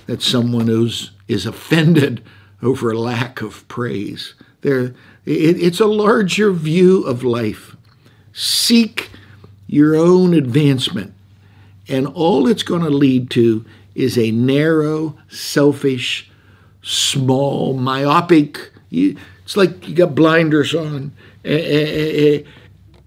that 0.05 0.21
someone 0.21 0.67
who's 0.67 1.13
is 1.27 1.47
offended 1.47 2.23
over 2.63 2.91
a 2.91 2.99
lack 2.99 3.41
of 3.41 3.67
praise. 3.67 4.35
There, 4.61 4.95
it, 5.25 5.59
it's 5.59 5.81
a 5.81 5.87
larger 5.87 6.53
view 6.53 7.03
of 7.05 7.25
life. 7.25 7.77
Seek 8.35 9.11
your 9.67 9.97
own 9.97 10.35
advancement, 10.35 11.15
and 11.89 12.07
all 12.07 12.47
it's 12.47 12.63
going 12.63 12.83
to 12.83 12.91
lead 12.91 13.31
to 13.31 13.65
is 13.95 14.19
a 14.19 14.31
narrow, 14.31 15.17
selfish, 15.29 16.31
small, 16.83 17.75
myopic. 17.75 18.73
It's 18.91 19.57
like 19.57 19.89
you 19.89 19.95
got 19.95 20.15
blinders 20.15 20.75
on. 20.75 21.13
Eh, 21.45 21.55
eh, 21.55 22.37
eh, 22.37 22.43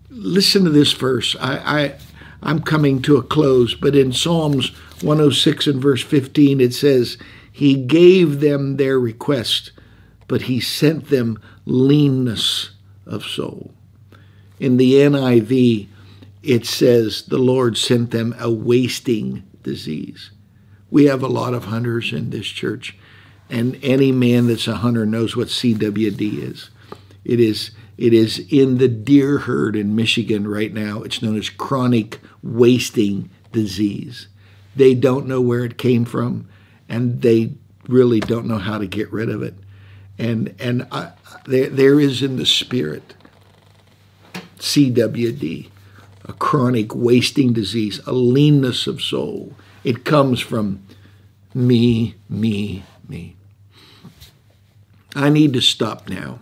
Listen 0.10 0.64
to 0.64 0.70
this 0.70 0.92
verse. 0.94 1.36
I, 1.40 1.58
I 1.58 1.96
I'm 2.42 2.62
coming 2.62 3.02
to 3.04 3.18
a 3.18 3.24
close, 3.24 3.76
but 3.76 3.96
in 3.96 4.14
Psalms 4.14 4.70
106 5.02 5.68
and 5.68 5.82
verse 5.82 6.04
15, 6.04 6.62
it 6.62 6.74
says, 6.74 7.18
He 7.52 7.76
gave 7.76 8.40
them 8.40 8.78
their 8.78 9.00
request, 9.00 9.72
but 10.28 10.44
He 10.44 10.60
sent 10.60 11.10
them 11.10 11.42
leanness 11.66 12.72
of 13.06 13.26
soul. 13.26 13.72
In 14.60 14.78
the 14.78 14.94
NIV, 14.94 15.88
it 16.42 16.66
says, 16.66 17.24
The 17.24 17.38
Lord 17.38 17.78
sent 17.78 18.12
them 18.12 18.36
a 18.40 18.52
wasting 18.52 19.44
disease. 19.64 20.32
We 20.90 21.06
have 21.06 21.22
a 21.22 21.28
lot 21.28 21.54
of 21.54 21.66
hunters 21.66 22.12
in 22.14 22.30
this 22.30 22.48
church, 22.48 22.98
and 23.50 23.78
any 23.84 24.12
man 24.12 24.48
that's 24.48 24.68
a 24.68 24.78
hunter 24.78 25.06
knows 25.06 25.36
what 25.36 25.48
CWD 25.48 26.42
is. 26.42 26.70
It 27.24 27.40
is 27.40 27.72
it 27.98 28.14
is 28.14 28.40
in 28.50 28.78
the 28.78 28.88
deer 28.88 29.40
herd 29.40 29.76
in 29.76 29.96
Michigan 29.96 30.48
right 30.48 30.74
now. 30.74 31.02
It's 31.02 31.22
known 31.22 31.38
as 31.38 31.50
chronic 31.50 32.22
wasting 32.42 33.30
disease. 33.52 34.30
They 34.76 34.94
don't 34.94 35.28
know 35.28 35.42
where 35.42 35.66
it 35.66 35.78
came 35.78 36.06
from, 36.06 36.48
and 36.88 37.22
they 37.22 37.56
really 37.90 38.22
don't 38.22 38.46
know 38.46 38.58
how 38.58 38.78
to 38.78 38.88
get 38.88 39.12
rid 39.12 39.30
of 39.30 39.44
it. 39.44 39.56
And 40.18 40.56
and 40.60 40.88
uh, 40.92 41.12
there 41.46 41.70
there 41.70 42.00
is 42.00 42.24
in 42.24 42.38
the 42.38 42.46
spirit 42.46 43.16
CWD, 44.60 45.70
a 46.30 46.34
chronic 46.34 46.94
wasting 46.94 47.54
disease, 47.54 48.00
a 48.06 48.14
leanness 48.14 48.86
of 48.86 49.02
soul. 49.02 49.54
It 49.84 50.06
comes 50.06 50.40
from 50.40 50.84
me, 51.56 52.16
me, 52.30 52.84
me. 53.08 53.36
I 55.16 55.30
need 55.30 55.54
to 55.54 55.62
stop 55.62 56.08
now, 56.08 56.40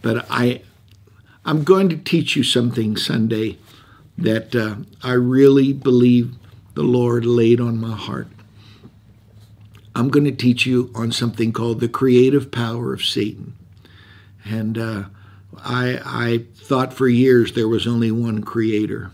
but 0.00 0.26
I 0.30 0.62
I'm 1.44 1.64
going 1.64 1.88
to 1.90 1.96
teach 1.96 2.34
you 2.34 2.42
something 2.42 2.96
Sunday 2.96 3.58
that 4.16 4.54
uh, 4.54 4.76
I 5.02 5.12
really 5.12 5.72
believe 5.72 6.34
the 6.74 6.82
Lord 6.82 7.24
laid 7.26 7.60
on 7.60 7.78
my 7.78 7.96
heart. 7.96 8.28
I'm 9.94 10.08
going 10.08 10.24
to 10.24 10.32
teach 10.32 10.64
you 10.64 10.90
on 10.94 11.12
something 11.12 11.52
called 11.52 11.80
the 11.80 11.88
creative 11.88 12.50
power 12.50 12.92
of 12.94 13.04
Satan. 13.04 13.54
And 14.44 14.78
uh, 14.78 15.04
I, 15.64 16.00
I 16.04 16.44
thought 16.54 16.92
for 16.92 17.08
years 17.08 17.52
there 17.52 17.68
was 17.68 17.86
only 17.86 18.10
one 18.10 18.42
creator. 18.42 19.10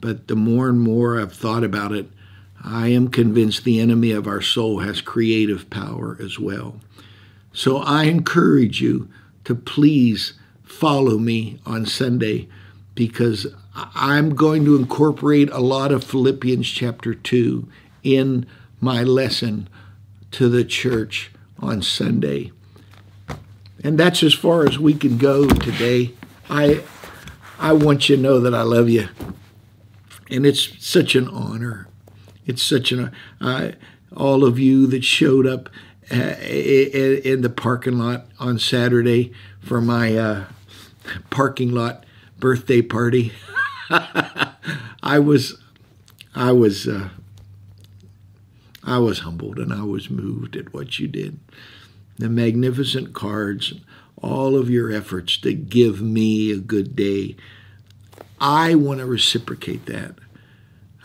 But 0.00 0.28
the 0.28 0.36
more 0.36 0.68
and 0.68 0.80
more 0.80 1.20
I've 1.20 1.32
thought 1.32 1.64
about 1.64 1.92
it, 1.92 2.10
I 2.64 2.88
am 2.88 3.08
convinced 3.08 3.64
the 3.64 3.80
enemy 3.80 4.12
of 4.12 4.26
our 4.26 4.40
soul 4.40 4.80
has 4.80 5.00
creative 5.00 5.70
power 5.70 6.16
as 6.20 6.38
well. 6.38 6.80
So 7.52 7.78
I 7.78 8.04
encourage 8.04 8.80
you 8.80 9.08
to 9.44 9.54
please 9.54 10.34
follow 10.62 11.18
me 11.18 11.60
on 11.66 11.86
Sunday 11.86 12.48
because 12.94 13.46
I'm 13.74 14.34
going 14.34 14.64
to 14.64 14.76
incorporate 14.76 15.50
a 15.50 15.60
lot 15.60 15.92
of 15.92 16.04
Philippians 16.04 16.68
chapter 16.68 17.14
2 17.14 17.68
in 18.02 18.46
my 18.80 19.02
lesson 19.02 19.68
to 20.32 20.48
the 20.48 20.64
church 20.64 21.30
on 21.58 21.82
Sunday. 21.82 22.52
And 23.84 23.98
that's 23.98 24.22
as 24.22 24.34
far 24.34 24.66
as 24.66 24.78
we 24.78 24.94
can 24.94 25.18
go 25.18 25.48
today. 25.48 26.12
I 26.48 26.82
I 27.58 27.72
want 27.72 28.08
you 28.08 28.16
to 28.16 28.22
know 28.22 28.40
that 28.40 28.54
I 28.54 28.62
love 28.62 28.88
you. 28.88 29.08
And 30.30 30.46
it's 30.46 30.84
such 30.84 31.14
an 31.14 31.28
honor. 31.28 31.88
It's 32.46 32.62
such 32.62 32.92
an 32.92 33.12
all 34.16 34.44
of 34.44 34.58
you 34.58 34.86
that 34.88 35.04
showed 35.04 35.46
up 35.46 35.68
uh, 36.10 36.34
in 36.44 37.42
the 37.42 37.50
parking 37.50 37.98
lot 37.98 38.26
on 38.38 38.58
Saturday 38.58 39.32
for 39.60 39.80
my 39.80 40.16
uh, 40.16 40.44
parking 41.30 41.70
lot 41.70 42.04
birthday 42.38 42.82
party. 42.82 43.32
I 45.02 45.18
was, 45.18 45.58
I 46.34 46.52
was, 46.52 46.88
uh, 46.88 47.10
I 48.84 48.98
was 48.98 49.20
humbled 49.20 49.58
and 49.58 49.72
I 49.72 49.82
was 49.84 50.10
moved 50.10 50.56
at 50.56 50.74
what 50.74 50.98
you 50.98 51.08
did. 51.08 51.38
The 52.18 52.28
magnificent 52.28 53.14
cards, 53.14 53.74
all 54.16 54.56
of 54.56 54.70
your 54.70 54.92
efforts 54.92 55.36
to 55.38 55.52
give 55.52 56.00
me 56.00 56.52
a 56.52 56.58
good 56.58 56.94
day. 56.94 57.36
I 58.40 58.74
want 58.74 59.00
to 59.00 59.06
reciprocate 59.06 59.86
that. 59.86 60.14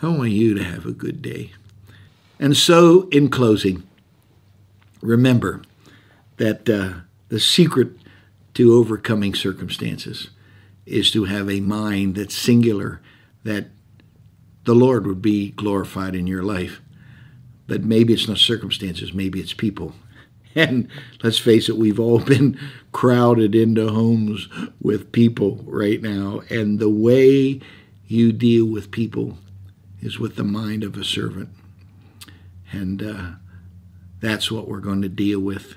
I 0.00 0.08
want 0.08 0.30
you 0.30 0.54
to 0.54 0.62
have 0.62 0.86
a 0.86 0.92
good 0.92 1.20
day. 1.20 1.52
And 2.38 2.56
so, 2.56 3.08
in 3.08 3.30
closing, 3.30 3.82
remember 5.02 5.62
that 6.36 6.68
uh, 6.68 7.00
the 7.28 7.40
secret 7.40 7.90
to 8.54 8.74
overcoming 8.74 9.34
circumstances 9.34 10.30
is 10.86 11.10
to 11.10 11.24
have 11.24 11.50
a 11.50 11.60
mind 11.60 12.14
that's 12.14 12.36
singular, 12.36 13.00
that 13.44 13.66
the 14.64 14.74
Lord 14.74 15.06
would 15.06 15.22
be 15.22 15.50
glorified 15.50 16.14
in 16.14 16.26
your 16.26 16.42
life. 16.42 16.80
But 17.66 17.84
maybe 17.84 18.12
it's 18.12 18.28
not 18.28 18.38
circumstances, 18.38 19.12
maybe 19.12 19.40
it's 19.40 19.52
people. 19.52 19.94
And 20.54 20.88
let's 21.22 21.38
face 21.38 21.68
it, 21.68 21.76
we've 21.76 22.00
all 22.00 22.18
been 22.18 22.58
crowded 22.90 23.54
into 23.54 23.88
homes 23.88 24.48
with 24.80 25.12
people 25.12 25.62
right 25.66 26.00
now. 26.02 26.40
And 26.50 26.78
the 26.78 26.88
way 26.88 27.60
you 28.06 28.32
deal 28.32 28.66
with 28.66 28.90
people 28.90 29.38
is 30.00 30.18
with 30.18 30.36
the 30.36 30.44
mind 30.44 30.82
of 30.82 30.96
a 30.96 31.04
servant. 31.04 31.50
And 32.72 33.02
uh, 33.02 33.30
that's 34.20 34.50
what 34.50 34.68
we're 34.68 34.80
going 34.80 35.02
to 35.02 35.08
deal 35.08 35.40
with 35.40 35.74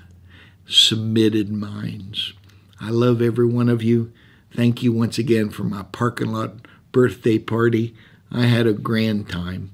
submitted 0.66 1.50
minds. 1.50 2.32
I 2.80 2.90
love 2.90 3.22
every 3.22 3.46
one 3.46 3.68
of 3.68 3.82
you. 3.82 4.12
Thank 4.54 4.82
you 4.82 4.92
once 4.92 5.18
again 5.18 5.50
for 5.50 5.64
my 5.64 5.84
parking 5.92 6.32
lot 6.32 6.66
birthday 6.92 7.38
party. 7.38 7.94
I 8.30 8.46
had 8.46 8.66
a 8.66 8.72
grand 8.72 9.28
time. 9.28 9.70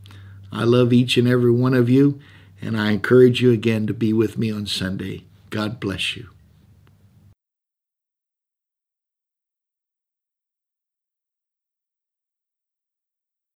I 0.52 0.64
love 0.64 0.92
each 0.92 1.16
and 1.16 1.28
every 1.28 1.50
one 1.50 1.74
of 1.74 1.88
you, 1.88 2.20
and 2.60 2.78
I 2.78 2.92
encourage 2.92 3.40
you 3.40 3.52
again 3.52 3.86
to 3.86 3.94
be 3.94 4.12
with 4.12 4.38
me 4.38 4.50
on 4.50 4.66
Sunday. 4.66 5.24
God 5.50 5.80
bless 5.80 6.16
you. 6.16 6.28